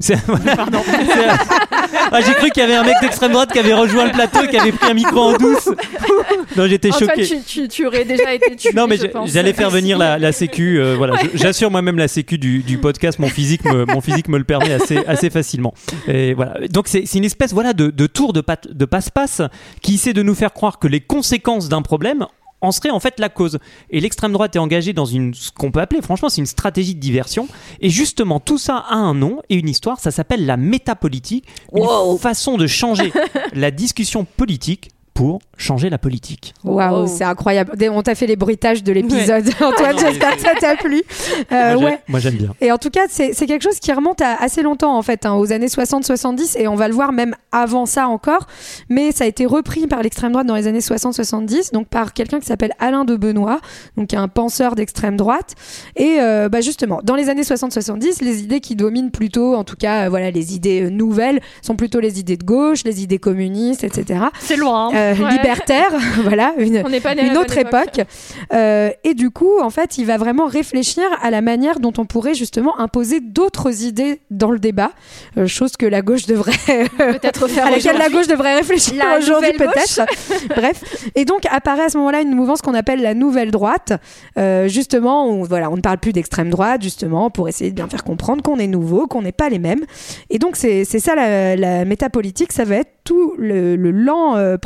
Pardon. 0.56 0.80
Ah, 2.10 2.20
J'ai 2.20 2.32
cru 2.34 2.50
qu'il 2.50 2.62
y 2.62 2.64
avait 2.64 2.74
un 2.74 2.84
mec 2.84 2.94
d'extrême 3.00 3.32
droite 3.32 3.52
qui 3.52 3.58
avait 3.58 3.72
rejoint 3.74 4.06
le 4.06 4.12
plateau 4.12 4.44
et 4.44 4.48
qui 4.48 4.56
avait 4.56 4.72
pris 4.72 4.90
un 4.90 4.94
micro 4.94 5.20
en 5.20 5.36
douce. 5.36 5.68
Non, 6.56 6.66
j'étais 6.66 6.90
choqué. 6.92 7.24
tu, 7.26 7.40
tu- 7.42 7.68
tu 7.68 7.86
aurais 7.86 8.04
déjà 8.04 8.34
été 8.34 8.54
tué. 8.56 8.70
Non 8.74 8.86
mais 8.86 8.98
j'allais 9.24 9.54
faire 9.54 9.70
venir 9.70 9.96
la, 9.96 10.18
la 10.18 10.32
sécu. 10.32 10.78
euh, 10.78 10.94
voilà, 10.96 11.14
j'assure 11.34 11.70
moi-même 11.70 11.96
la 11.96 12.08
sécu 12.08 12.36
du, 12.36 12.58
du 12.58 12.76
podcast. 12.76 13.18
Mon 13.18 13.28
physique 13.28 13.64
me, 13.64 13.86
mon 13.86 14.02
physique 14.02 14.28
me 14.28 14.36
le 14.36 14.44
permet 14.44 14.72
assez, 14.74 14.98
assez 15.06 15.30
facilement. 15.30 15.72
Et 16.08 16.34
voilà. 16.34 16.56
Donc 16.68 16.88
c'est 16.88 17.04
une 17.14 17.24
espèce 17.24 17.52
voilà 17.54 17.72
de, 17.72 17.88
de 17.88 18.06
tour 18.06 18.34
de, 18.34 18.42
de 18.70 18.84
passe-passe 18.84 19.40
qui 19.80 19.94
essaie 19.94 20.12
de 20.12 20.22
nous 20.22 20.34
faire 20.34 20.52
croire 20.52 20.78
que 20.78 20.88
les 20.88 21.00
conséquences 21.00 21.68
d'un 21.70 21.80
problème 21.82 22.26
en 22.62 22.72
seraient 22.72 22.90
en 22.90 23.00
fait 23.00 23.20
la 23.20 23.28
cause. 23.28 23.58
Et 23.90 24.00
l'extrême 24.00 24.32
droite 24.32 24.56
est 24.56 24.60
engagée 24.60 24.92
dans 24.92 25.04
une 25.04 25.34
ce 25.34 25.50
qu'on 25.50 25.70
peut 25.70 25.80
appeler 25.80 26.00
franchement 26.00 26.28
c'est 26.28 26.40
une 26.40 26.46
stratégie 26.46 26.94
de 26.94 27.00
diversion. 27.00 27.48
Et 27.80 27.90
justement 27.90 28.40
tout 28.40 28.58
ça 28.58 28.78
a 28.88 28.94
un 28.94 29.14
nom 29.14 29.42
et 29.50 29.56
une 29.56 29.68
histoire. 29.68 30.00
Ça 30.00 30.10
s'appelle 30.10 30.46
la 30.46 30.56
métapolitique, 30.56 31.46
une 31.74 32.18
façon 32.18 32.56
de 32.56 32.66
changer 32.66 33.12
la 33.52 33.70
discussion 33.70 34.24
politique 34.24 34.90
pour 35.14 35.40
changer 35.58 35.90
la 35.90 35.98
politique. 35.98 36.54
Waouh, 36.64 37.02
Wow. 37.02 37.06
c'est 37.06 37.24
incroyable. 37.24 37.72
On 37.92 38.02
t'a 38.02 38.14
fait 38.14 38.26
les 38.26 38.36
bruitages 38.36 38.82
de 38.82 38.92
l'épisode. 38.92 39.44
Antoine, 39.60 39.94
Non, 39.96 40.02
mais- 40.02 40.08
j'espère 40.08 40.36
que 40.36 40.42
ça 40.42 40.54
t'a 40.58 40.76
plu. 40.76 41.02
Euh, 41.52 41.74
Moi, 41.74 41.76
j'ai- 41.78 41.84
ouais. 41.84 41.98
Moi 42.08 42.20
j'aime 42.20 42.34
bien. 42.34 42.54
Et 42.60 42.72
en 42.72 42.78
tout 42.78 42.88
cas, 42.90 43.02
c'est 43.08 43.32
quelque 43.46 43.62
chose 43.62 43.78
qui 43.78 43.92
remonte 43.92 44.20
à 44.22 44.34
assez 44.40 44.62
longtemps, 44.62 44.96
en 44.96 45.02
fait, 45.02 45.26
hein, 45.26 45.34
aux 45.34 45.52
années 45.52 45.66
60-70, 45.68 46.56
et 46.58 46.66
on 46.68 46.74
va 46.76 46.88
le 46.88 46.94
voir 46.94 47.12
même 47.12 47.34
avant 47.52 47.84
ça 47.86 48.08
encore. 48.08 48.46
Mais 48.88 49.12
ça 49.12 49.24
a 49.24 49.26
été 49.26 49.44
repris 49.44 49.86
par 49.86 50.02
l'extrême 50.02 50.32
droite 50.32 50.46
dans 50.46 50.54
les 50.56 50.66
années 50.66 50.80
60-70, 50.80 51.72
donc 51.72 51.88
par 51.88 52.12
quelqu'un 52.14 52.40
qui 52.40 52.46
s'appelle 52.46 52.72
Alain 52.78 53.04
de 53.04 53.16
Benoît, 53.16 53.60
donc 53.96 54.08
qui 54.08 54.14
est 54.14 54.18
un 54.18 54.28
penseur 54.28 54.74
d'extrême 54.74 55.16
droite. 55.16 55.54
Et 55.96 56.16
euh, 56.20 56.48
bah, 56.48 56.60
justement, 56.60 57.00
dans 57.02 57.14
les 57.16 57.28
années 57.28 57.42
60-70, 57.42 58.22
les 58.24 58.42
idées 58.42 58.60
qui 58.60 58.76
dominent 58.76 59.10
plutôt, 59.10 59.54
en 59.54 59.64
tout 59.64 59.76
cas, 59.76 60.06
euh, 60.06 60.08
voilà, 60.08 60.30
les 60.30 60.54
idées 60.54 60.90
nouvelles, 60.90 61.40
sont 61.60 61.76
plutôt 61.76 62.00
les 62.00 62.18
idées 62.20 62.36
de 62.36 62.44
gauche, 62.44 62.84
les 62.84 63.02
idées 63.02 63.18
communistes, 63.18 63.84
etc. 63.84 64.24
C'est 64.40 64.56
loin. 64.56 64.90
Euh, 65.02 65.22
Ouais. 65.22 65.30
Libertaires, 65.32 65.92
voilà, 66.22 66.54
une, 66.58 66.78
autre 67.36 67.58
époque. 67.58 68.00
Euh, 68.52 68.90
et 69.04 69.14
du 69.14 69.30
coup, 69.30 69.60
en 69.60 69.70
fait, 69.70 69.98
il 69.98 70.06
va 70.06 70.16
vraiment 70.16 70.46
réfléchir 70.46 71.04
à 71.22 71.30
la 71.30 71.40
manière 71.40 71.80
dont 71.80 71.92
on 71.98 72.04
pourrait 72.04 72.34
justement 72.34 72.78
imposer 72.80 73.20
d'autres 73.20 73.84
idées 73.84 74.20
dans 74.30 74.50
le 74.50 74.58
débat, 74.58 74.92
euh, 75.36 75.46
chose 75.46 75.76
que 75.76 75.86
la 75.86 76.02
gauche 76.02 76.26
devrait 76.26 76.52
Peut-être 76.96 77.48
faire 77.48 77.66
à 77.66 77.70
laquelle 77.70 77.98
la 77.98 78.08
gauche 78.08 78.26
devrait 78.26 78.56
réfléchir 78.56 79.04
aujourd'hui 79.18 79.52
peut-être. 79.52 80.02
Bref, 80.56 80.82
et 81.14 81.24
donc 81.24 81.46
apparaît 81.50 81.84
à 81.84 81.88
ce 81.88 81.98
moment-là 81.98 82.20
une 82.20 82.34
mouvance 82.34 82.62
qu'on 82.62 82.74
appelle 82.74 83.02
la 83.02 83.14
nouvelle 83.14 83.50
droite. 83.50 83.92
Justement, 84.66 85.26
on, 85.28 85.42
voilà, 85.42 85.70
on 85.70 85.76
ne 85.76 85.80
parle 85.82 85.98
plus 85.98 86.12
d'extrême 86.12 86.50
droite 86.50 86.82
justement 86.82 87.30
pour 87.30 87.48
essayer 87.48 87.70
de 87.70 87.76
bien 87.76 87.88
faire 87.88 88.04
comprendre 88.04 88.42
qu'on 88.42 88.58
est 88.58 88.66
nouveau, 88.66 89.06
qu'on 89.06 89.22
n'est 89.22 89.32
pas 89.32 89.48
les 89.48 89.58
mêmes. 89.58 89.84
Et 90.30 90.38
donc 90.38 90.56
c'est 90.56 90.84
ça 90.84 91.14
la, 91.14 91.56
la 91.56 91.84
métapolitique, 91.84 92.52
ça 92.52 92.64
va 92.64 92.76
être 92.76 92.90
tout 93.04 93.34
le, 93.36 93.76
le 93.76 93.90
lent 93.90 94.36
euh, 94.36 94.56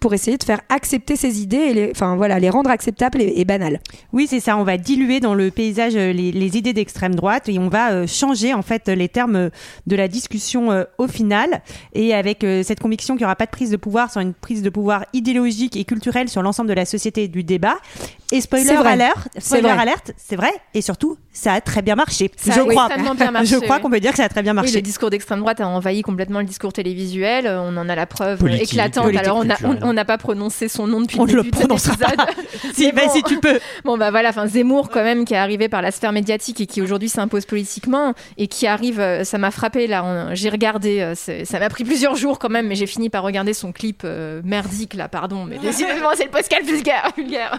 pour 0.00 0.14
essayer 0.14 0.36
de 0.36 0.44
faire 0.44 0.60
accepter 0.68 1.16
ces 1.16 1.42
idées 1.42 1.56
et 1.56 1.74
les, 1.74 1.90
enfin 1.90 2.16
voilà, 2.16 2.38
les 2.38 2.50
rendre 2.50 2.70
acceptables 2.70 3.20
et, 3.20 3.44
banales. 3.44 3.80
Oui, 4.12 4.26
c'est 4.28 4.40
ça. 4.40 4.56
On 4.56 4.64
va 4.64 4.76
diluer 4.76 5.20
dans 5.20 5.34
le 5.34 5.50
paysage 5.50 5.94
euh, 5.96 6.12
les, 6.12 6.56
idées 6.56 6.72
d'extrême 6.72 7.14
droite 7.14 7.48
et 7.48 7.58
on 7.58 7.68
va 7.68 7.92
euh, 7.92 8.06
changer 8.06 8.54
en 8.54 8.62
fait 8.62 8.88
les 8.88 9.08
termes 9.08 9.36
euh, 9.36 9.50
de 9.86 9.96
la 9.96 10.08
discussion 10.08 10.84
au 10.98 11.06
final. 11.06 11.62
Et 11.94 12.14
avec 12.14 12.44
cette 12.62 12.80
conviction 12.80 13.14
qu'il 13.14 13.22
n'y 13.22 13.26
aura 13.26 13.36
pas 13.36 13.46
de 13.46 13.50
prise 13.50 13.70
de 13.70 13.76
pouvoir, 13.76 14.10
sans 14.10 14.20
une 14.20 14.34
prise 14.34 14.62
de 14.62 14.70
pouvoir 14.70 15.06
idéologique 15.12 15.76
et 15.76 15.84
culturelle 15.84 16.28
sur 16.28 16.42
l'ensemble 16.42 16.68
de 16.68 16.74
la 16.74 16.84
société 16.84 17.24
et 17.24 17.28
du 17.28 17.44
débat. 17.44 17.76
Et 18.32 18.40
spoiler 18.40 18.64
C'est 18.66 18.74
vrai. 18.76 18.92
alert, 18.92 19.28
C'est 19.34 19.40
spoiler 19.42 19.62
vrai. 19.68 19.82
alerte, 19.82 20.12
c'est 20.16 20.36
vrai. 20.36 20.50
Et 20.74 20.82
surtout, 20.82 21.16
ça 21.32 21.52
a 21.54 21.60
très 21.60 21.82
bien 21.82 21.94
marché. 21.94 22.30
Ça 22.36 22.52
je 22.54 22.60
a 22.60 22.64
crois. 22.64 22.86
extrêmement 22.86 23.14
bien 23.14 23.30
marché, 23.30 23.48
je 23.54 23.56
crois 23.60 23.76
oui. 23.76 23.82
qu'on 23.82 23.90
peut 23.90 24.00
dire 24.00 24.10
que 24.12 24.16
ça 24.16 24.24
a 24.24 24.28
très 24.28 24.42
bien 24.42 24.52
Oui, 24.52 24.56
marché. 24.56 24.74
le 24.74 24.80
discours 24.82 25.10
d'extrême 25.10 25.40
droite 25.40 25.60
a 25.60 25.68
envahi 25.68 26.02
complètement 26.02 26.38
le 26.40 26.44
discours 26.46 26.72
télévisuel. 26.72 27.46
Euh, 27.46 27.60
On 27.60 27.76
en 27.76 27.88
a 27.88 27.94
la 27.94 28.06
preuve 28.06 28.38
euh, 28.38 28.46
Politique, 28.48 28.72
éclatante. 28.72 29.04
politique, 29.04 29.26
Alors, 29.26 29.44
on 29.82 29.92
n'a 29.92 30.04
pas 30.04 30.18
prononcé 30.18 30.68
son 30.68 30.86
nom 30.86 31.00
depuis 31.02 31.20
On 31.20 31.24
le 31.24 31.32
ne 31.32 31.36
le 31.36 31.42
début 31.44 31.58
de 31.58 31.72
épisode. 31.72 31.98
si, 32.74 32.90
bah, 32.92 33.02
bon. 33.06 33.12
si 33.12 33.22
tu 33.22 33.38
peux. 33.38 33.60
Bon 33.84 33.96
bah 33.98 34.10
voilà, 34.10 34.30
enfin 34.30 34.46
Zemmour 34.46 34.88
quand 34.90 35.02
même 35.02 35.24
qui 35.24 35.34
est 35.34 35.38
arrivé 35.38 35.68
par 35.68 35.82
la 35.82 35.90
sphère 35.90 36.12
médiatique 36.12 36.60
et 36.60 36.66
qui 36.66 36.80
aujourd'hui 36.82 37.08
s'impose 37.08 37.44
politiquement 37.46 38.14
et 38.38 38.46
qui 38.46 38.66
arrive, 38.66 38.98
euh, 39.00 39.24
ça 39.24 39.38
m'a 39.38 39.50
frappé 39.50 39.86
là, 39.86 40.34
j'ai 40.34 40.48
regardé, 40.48 41.12
ça 41.16 41.58
m'a 41.60 41.68
pris 41.68 41.84
plusieurs 41.84 42.16
jours 42.16 42.38
quand 42.38 42.48
même, 42.50 42.66
mais 42.66 42.74
j'ai 42.76 42.86
fini 42.86 43.10
par 43.10 43.22
regarder 43.22 43.52
son 43.54 43.72
clip 43.72 44.02
euh, 44.04 44.40
merdique 44.44 44.94
là, 44.94 45.08
pardon, 45.08 45.44
mais 45.44 45.58
décidément 45.58 46.10
c'est 46.14 46.24
le 46.24 46.30
podcast 46.30 46.64
vulgaire, 46.64 47.10
vulgaire. 47.16 47.58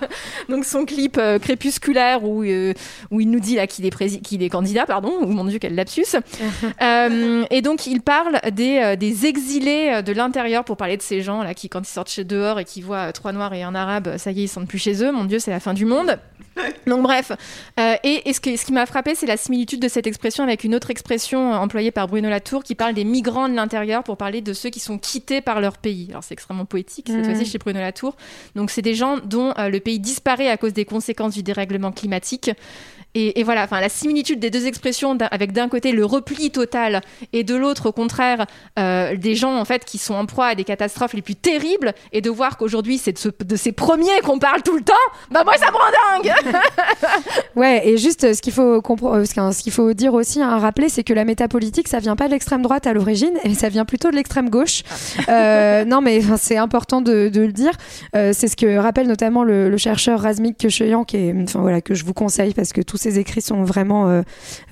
Donc 0.50 0.63
son 0.64 0.86
clip 0.86 1.18
euh, 1.18 1.40
crépusculaire 1.40 2.24
où 2.24 2.44
euh, 2.44 2.74
où 3.12 3.20
il 3.22 3.30
nous 3.30 3.40
dit 3.40 3.56
là 3.56 3.68
qu'il 3.68 3.86
est 3.86 3.90
prési- 3.96 4.22
qu'il 4.22 4.42
est 4.44 4.50
candidat, 4.50 4.86
pardon, 4.86 5.12
ou 5.22 5.28
mon 5.28 5.46
dieu 5.46 5.60
quel 5.60 5.76
lapsus. 5.76 6.06
Euh, 6.82 7.46
et 7.50 7.62
donc 7.62 7.88
il 7.88 8.02
parle 8.02 8.40
des, 8.52 8.96
des 8.98 9.26
exilés 9.26 10.02
de 10.04 10.12
l'intérieur 10.12 10.64
pour 10.64 10.76
parler 10.78 10.98
de 10.98 11.02
ces 11.02 11.22
gens 11.22 11.44
là 11.44 11.54
qui 11.54 11.70
quand 11.70 11.82
ils 11.82 11.92
sortent 11.92 12.10
chez 12.10 12.24
dehors 12.24 12.60
et 12.60 12.66
qui 12.66 12.82
voient 12.82 13.12
trois 13.14 13.32
noirs 13.32 13.54
et 13.54 13.64
un 13.64 13.76
arabe, 13.76 14.18
ça 14.18 14.32
y 14.32 14.42
est 14.42 14.44
ils 14.44 14.48
sentent 14.48 14.68
plus 14.68 14.80
chez 14.80 15.04
eux. 15.04 15.12
Mon 15.12 15.26
dieu 15.26 15.40
c'est 15.40 15.52
la 15.52 15.60
fin 15.60 15.74
du 15.74 15.86
monde. 15.86 16.18
Donc 16.88 17.02
bref, 17.02 17.32
et, 18.04 18.30
et 18.30 18.34
ce, 18.34 18.40
que- 18.40 18.56
ce 18.58 18.66
qui 18.66 18.74
m'a 18.74 18.86
frappé, 18.86 19.16
c'est 19.16 19.26
la 19.26 19.38
similitude 19.38 19.80
de 19.82 19.88
cette 19.88 20.06
expression 20.06 20.44
avec 20.44 20.64
une 20.64 20.76
autre 20.76 20.92
expression 20.92 21.52
employée 21.54 21.90
par 21.92 22.08
Bruno 22.08 22.30
Latour 22.30 22.64
qui 22.64 22.76
parle 22.76 22.94
des 22.94 23.06
migrants 23.06 23.50
de 23.50 23.56
l'intérieur 23.56 24.04
pour 24.04 24.18
parler 24.18 24.42
de 24.42 24.54
ceux 24.54 24.70
qui 24.70 24.80
sont 24.80 24.98
quittés 25.00 25.42
par 25.42 25.62
leur 25.62 25.78
pays. 25.78 26.08
Alors 26.12 26.24
c'est 26.24 26.34
extrêmement 26.34 26.66
poétique 26.66 27.08
cette 27.08 27.18
Mhm. 27.18 27.26
fois-ci 27.26 27.46
chez 27.50 27.58
Bruno 27.58 27.80
Latour. 27.80 28.16
Donc 28.56 28.70
c'est 28.70 28.82
des 28.84 28.94
gens 28.94 29.18
dont 29.24 29.54
le 29.58 29.80
pays 29.80 30.00
disparaît 30.00 30.53
à 30.54 30.58
cause 30.58 30.74
des 30.74 30.86
conséquences 30.86 31.34
du 31.34 31.44
dérèglement 31.44 31.92
climatique. 31.92 32.52
Et, 33.16 33.40
et 33.40 33.44
voilà, 33.44 33.64
enfin 33.64 33.80
la 33.80 33.90
similitude 33.90 34.40
des 34.40 34.50
deux 34.50 34.66
expressions, 34.66 35.18
avec 35.32 35.52
d'un 35.52 35.70
côté 35.70 35.92
le 35.92 36.04
repli 36.06 36.50
total 36.52 37.02
et 37.32 37.44
de 37.44 37.56
l'autre 37.56 37.90
au 37.90 37.92
contraire 37.92 38.46
euh, 38.80 39.16
des 39.16 39.36
gens 39.36 39.56
en 39.56 39.66
fait 39.66 39.86
qui 39.86 39.98
sont 40.00 40.16
en 40.16 40.26
proie 40.26 40.48
à 40.48 40.56
des 40.56 40.64
catastrophes 40.64 41.14
les 41.14 41.22
plus 41.22 41.36
terribles, 41.36 41.94
et 42.12 42.22
de 42.22 42.30
voir 42.30 42.58
qu'aujourd'hui 42.58 42.98
c'est 42.98 43.14
de, 43.14 43.18
ce- 43.20 43.30
de 43.44 43.56
ces 43.56 43.72
premiers 43.72 44.20
qu'on 44.24 44.40
parle 44.40 44.64
tout 44.64 44.76
le 44.76 44.84
temps, 44.84 44.94
bah 45.32 45.44
moi 45.44 45.54
ça 45.58 45.68
me 45.72 45.76
rend 45.78 46.22
dingue. 46.24 46.34
Ouais, 47.56 47.88
et 47.88 47.98
juste 47.98 48.34
ce 48.34 48.42
qu'il 48.42 48.54
faut 48.54 48.82
euh, 48.82 49.26
ce 49.26 49.62
qu'il 49.64 49.72
faut 49.72 49.94
dire 49.94 50.14
aussi, 50.14 50.42
hein, 50.42 50.58
rappeler, 50.58 50.90
c'est 50.90 51.04
que 51.04 51.14
la 51.14 51.24
métapolitique, 51.26 51.88
ça 51.88 52.00
vient 52.00 52.16
pas 52.16 52.26
de 52.28 52.32
l'extrême 52.32 52.62
droite 52.62 52.88
à 52.88 52.94
l'origine, 52.94 53.34
et 53.44 53.54
ça 53.54 53.70
vient 53.70 53.86
plutôt 53.86 54.10
de 54.10 54.16
l'extrême 54.16 54.50
gauche. 54.50 54.82
Euh, 55.30 55.86
non, 55.86 56.02
mais 56.02 56.22
c'est 56.38 56.58
important 56.58 57.02
de, 57.02 57.30
de 57.30 57.42
le 57.42 57.52
dire. 57.52 57.72
Euh, 58.16 58.32
c'est 58.34 58.48
ce 58.48 58.56
que 58.56 58.78
rappelle 58.78 59.08
notamment 59.08 59.44
le, 59.44 59.70
le 59.70 59.78
chercheur 59.78 60.20
Razmik 60.22 60.58
Kecheyan, 60.58 61.04
qui 61.04 61.18
est, 61.18 61.36
enfin 61.44 61.60
voilà, 61.62 61.82
que 61.82 61.94
je 61.94 62.04
vous 62.06 62.14
conseille 62.14 62.54
parce 62.54 62.74
que 62.74 62.82
tout 62.82 62.98
ses 63.04 63.20
écrits 63.20 63.42
sont 63.42 63.64
vraiment 63.64 64.08
euh, 64.10 64.22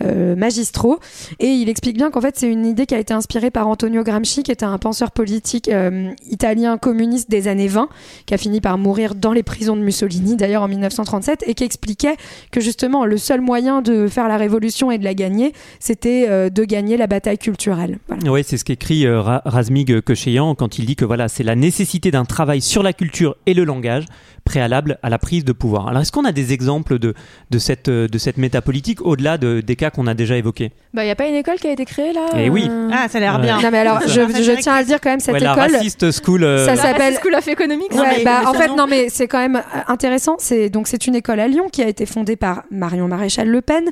euh, 0.04 0.36
magistraux. 0.36 1.00
Et 1.39 1.48
il 1.48 1.70
explique 1.70 1.98
bien 1.98 2.10
qu'en 2.12 2.22
fait, 2.22 2.38
c'est 2.38 2.50
une 2.52 2.65
idée 2.65 2.86
qui 2.86 2.96
a 2.96 3.00
été 3.00 3.13
inspirée 3.13 3.52
par 3.52 3.67
Antonio 3.67 4.04
Gramsci, 4.04 4.44
qui 4.44 4.52
était 4.52 4.65
un 4.65 4.78
penseur 4.78 5.12
politique 5.12 5.67
euh, 5.70 6.10
italien 6.30 6.78
communiste 6.78 7.30
des 7.30 7.48
années 7.48 7.67
20, 7.67 7.89
qui 8.26 8.34
a 8.34 8.38
fini 8.38 8.62
par 8.62 8.78
mourir 8.78 9.15
dans 9.15 9.34
les 9.34 9.44
prisons 9.44 9.76
de 9.76 9.82
Mussolini, 9.82 10.36
d'ailleurs 10.36 10.63
en 10.63 10.67
1937, 10.67 11.44
et 11.48 11.54
qui 11.54 11.63
expliquait 11.63 12.15
que 12.52 12.60
justement 12.62 13.06
le 13.06 13.17
seul 13.17 13.41
moyen 13.41 13.82
de 13.82 14.08
faire 14.08 14.28
la 14.28 14.38
révolution 14.38 14.89
et 14.91 14.98
de 14.98 15.04
la 15.04 15.13
gagner, 15.13 15.54
c'était 15.80 16.50
de 16.50 16.63
gagner 16.63 16.98
la 16.98 17.08
bataille 17.08 17.38
culturelle. 17.38 18.00
Oui, 18.26 18.44
c'est 18.46 18.58
ce 18.58 18.63
qu'écrit 18.65 19.06
euh, 19.06 19.22
Ra- 19.22 19.41
Razmig 19.46 20.02
Kocheyan 20.02 20.56
quand 20.56 20.80
il 20.80 20.86
dit 20.86 20.96
que 20.96 21.06
voilà, 21.06 21.28
c'est 21.28 21.44
la 21.44 21.56
nécessité 21.56 22.12
d'un 22.12 22.26
travail 22.26 22.62
sur 22.62 22.84
la 22.84 22.94
culture 22.94 23.36
et 23.46 23.54
le 23.54 23.63
langage 23.63 24.06
préalable 24.43 24.97
à 25.04 25.10
la 25.10 25.17
prise 25.19 25.45
de 25.45 25.51
pouvoir. 25.54 25.88
Alors, 25.88 26.01
est-ce 26.01 26.12
qu'on 26.12 26.25
a 26.25 26.32
des 26.32 26.54
exemples 26.54 26.99
de, 26.99 27.13
de 27.49 27.58
cette, 27.60 27.89
de 27.89 28.17
cette 28.17 28.38
métapolitique 28.38 29.01
au-delà 29.01 29.38
de- 29.38 29.62
des 29.62 29.75
cas 29.75 29.89
qu'on 29.89 30.08
a 30.08 30.13
déjà 30.13 30.36
évoqués? 30.38 30.71
Bah, 30.93 31.04
il 31.04 31.06
n'y 31.06 31.12
a 31.12 31.15
pas 31.15 31.27
une 31.27 31.36
école 31.36 31.56
qui 31.58 31.67
a 31.67 31.71
été 31.71 31.86
créée 31.86 32.12
là? 32.13 32.25
Eh 32.36 32.49
oui. 32.49 32.67
euh, 32.69 32.89
Ah, 32.91 33.08
ça 33.08 33.17
a 33.19 33.21
l'air 33.21 33.39
bien. 33.39 33.62
Non 33.62 33.69
mais 33.71 33.77
alors, 33.80 34.01
je, 34.08 34.21
je 34.21 34.60
tiens 34.60 34.73
à 34.73 34.82
le 34.82 34.86
dire 34.88 34.99
quand 35.01 35.10
même, 35.10 35.19
cette 35.19 35.34
Ouais, 35.36 35.39
la 35.39 35.54
école, 35.54 35.71
raciste 35.75 36.12
school. 36.12 36.43
euh, 36.43 36.65
Ça 36.65 36.75
la 36.75 36.82
s'appelle- 36.82 37.15
School 37.21 37.36
of 37.36 37.47
Economics. 37.47 37.91
Ouais, 37.93 38.17
mais- 38.17 38.23
bah, 38.23 38.41
en 38.47 38.54
fait, 38.54 38.67
non. 38.69 38.88
mais 38.89 39.10
c'est 39.10 39.27
quand 39.27 39.39
même 39.39 39.58
euh, 39.58 39.80
intéressant. 39.88 40.36
C'est 40.39 40.69
donc 40.69 40.88
c'est 40.88 41.08
une 41.08 41.15
école 41.15 41.39
à 41.39 41.47
Lyon 41.47 41.69
qui 41.71 41.82
a 41.82 41.88
été 41.88 42.06
fondée 42.06 42.36
par 42.36 42.63
Marion 42.71 43.08
Maréchal 43.08 43.47
Le 43.47 43.62
Pen, 43.62 43.86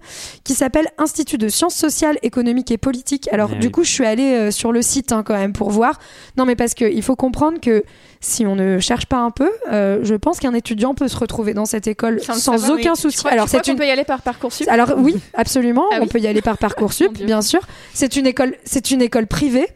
qui 0.44 0.54
s'appelle 0.54 0.88
Institut 0.98 1.38
de 1.38 1.48
sciences 1.48 1.76
sociales, 1.76 2.18
économiques 2.24 2.72
et 2.72 2.78
politiques. 2.78 3.30
Alors, 3.32 3.52
Eh 3.54 3.60
du 3.60 3.68
oui. 3.68 3.72
coup, 3.72 3.84
je 3.84 3.92
suis 3.92 4.06
allée 4.06 4.34
euh, 4.34 4.52
sur 4.52 4.72
le 4.72 4.82
site 4.82 5.12
hein, 5.12 5.24
quand 5.26 5.38
même 5.38 5.54
pour 5.54 5.70
voir. 5.70 6.00
Non, 6.38 6.46
mais 6.46 6.56
parce 6.56 6.74
qu'il 6.74 7.02
faut 7.04 7.16
comprendre 7.16 7.60
que 7.62 7.84
si 8.22 8.46
on 8.46 8.56
ne 8.56 8.80
cherche 8.80 9.06
pas 9.06 9.18
un 9.18 9.32
peu, 9.32 9.50
euh, 9.72 10.00
je 10.04 10.16
pense 10.16 10.40
qu'un 10.40 10.54
étudiant 10.54 10.94
peut 10.94 11.08
se 11.08 11.18
retrouver 11.18 11.54
dans 11.54 11.66
cette 11.66 11.88
école 11.88 12.20
Enfin, 12.22 12.34
sans 12.34 12.58
va, 12.58 12.74
aucun 12.74 12.92
oui. 12.92 12.98
souci. 12.98 13.28
Alors, 13.28 13.48
c'est 13.48 13.68
une 13.68 13.78
peut 13.78 13.86
y 13.88 13.92
aller 13.92 14.04
par 14.04 14.22
Parcoursup? 14.22 14.68
Alors 14.68 14.94
oui, 14.98 15.16
absolument, 15.34 15.86
Ah 15.92 15.98
on 16.00 16.04
oui 16.04 16.08
peut 16.08 16.20
y 16.20 16.28
aller 16.28 16.42
par 16.42 16.58
parcoursup, 16.60 17.14
bien 17.24 17.42
sûr. 17.42 17.62
C'est 17.94 18.16
une 18.16 18.28
école, 18.28 18.56
c'est 18.66 18.92
une 18.92 19.02
école 19.02 19.28
privée. 19.28 19.68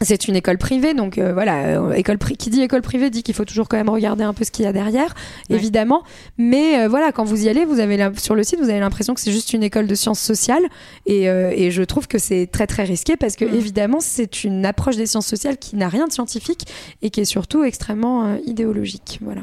C'est 0.00 0.28
une 0.28 0.36
école 0.36 0.58
privée, 0.58 0.94
donc 0.94 1.18
euh, 1.18 1.32
voilà, 1.32 1.80
euh, 1.80 1.92
école 1.92 2.18
qui 2.18 2.50
dit 2.50 2.62
école 2.62 2.82
privée 2.82 3.10
dit 3.10 3.24
qu'il 3.24 3.34
faut 3.34 3.44
toujours 3.44 3.66
quand 3.68 3.76
même 3.76 3.88
regarder 3.88 4.22
un 4.22 4.32
peu 4.32 4.44
ce 4.44 4.52
qu'il 4.52 4.64
y 4.64 4.68
a 4.68 4.72
derrière, 4.72 5.12
Ouais. 5.50 5.56
évidemment. 5.56 6.04
Mais 6.38 6.78
euh, 6.80 6.88
voilà, 6.88 7.10
quand 7.10 7.24
vous 7.24 7.44
y 7.44 7.48
allez, 7.48 7.64
vous 7.64 7.80
avez 7.80 7.96
la- 7.96 8.12
sur 8.16 8.36
le 8.36 8.44
site, 8.44 8.60
vous 8.60 8.70
avez 8.70 8.78
l'impression 8.78 9.12
que 9.14 9.20
c'est 9.20 9.32
juste 9.32 9.52
une 9.52 9.64
école 9.64 9.88
de 9.88 9.94
sciences 9.96 10.20
sociales, 10.20 10.62
et, 11.06 11.24
et 11.24 11.70
je 11.72 11.82
trouve 11.82 12.06
que 12.06 12.18
c'est 12.18 12.46
très 12.46 12.66
très 12.68 12.84
risqué 12.84 13.16
parce 13.16 13.34
que 13.34 13.44
Mm. 13.44 13.54
évidemment 13.54 13.98
c'est 14.00 14.44
une 14.44 14.64
approche 14.66 14.96
des 14.96 15.06
sciences 15.06 15.26
sociales 15.26 15.56
qui 15.56 15.74
n'a 15.74 15.88
rien 15.88 16.06
de 16.06 16.12
scientifique 16.12 16.66
et 17.02 17.10
qui 17.10 17.20
est 17.20 17.24
surtout 17.24 17.64
extrêmement 17.64 18.36
idéologique. 18.46 19.18
Voilà. 19.22 19.40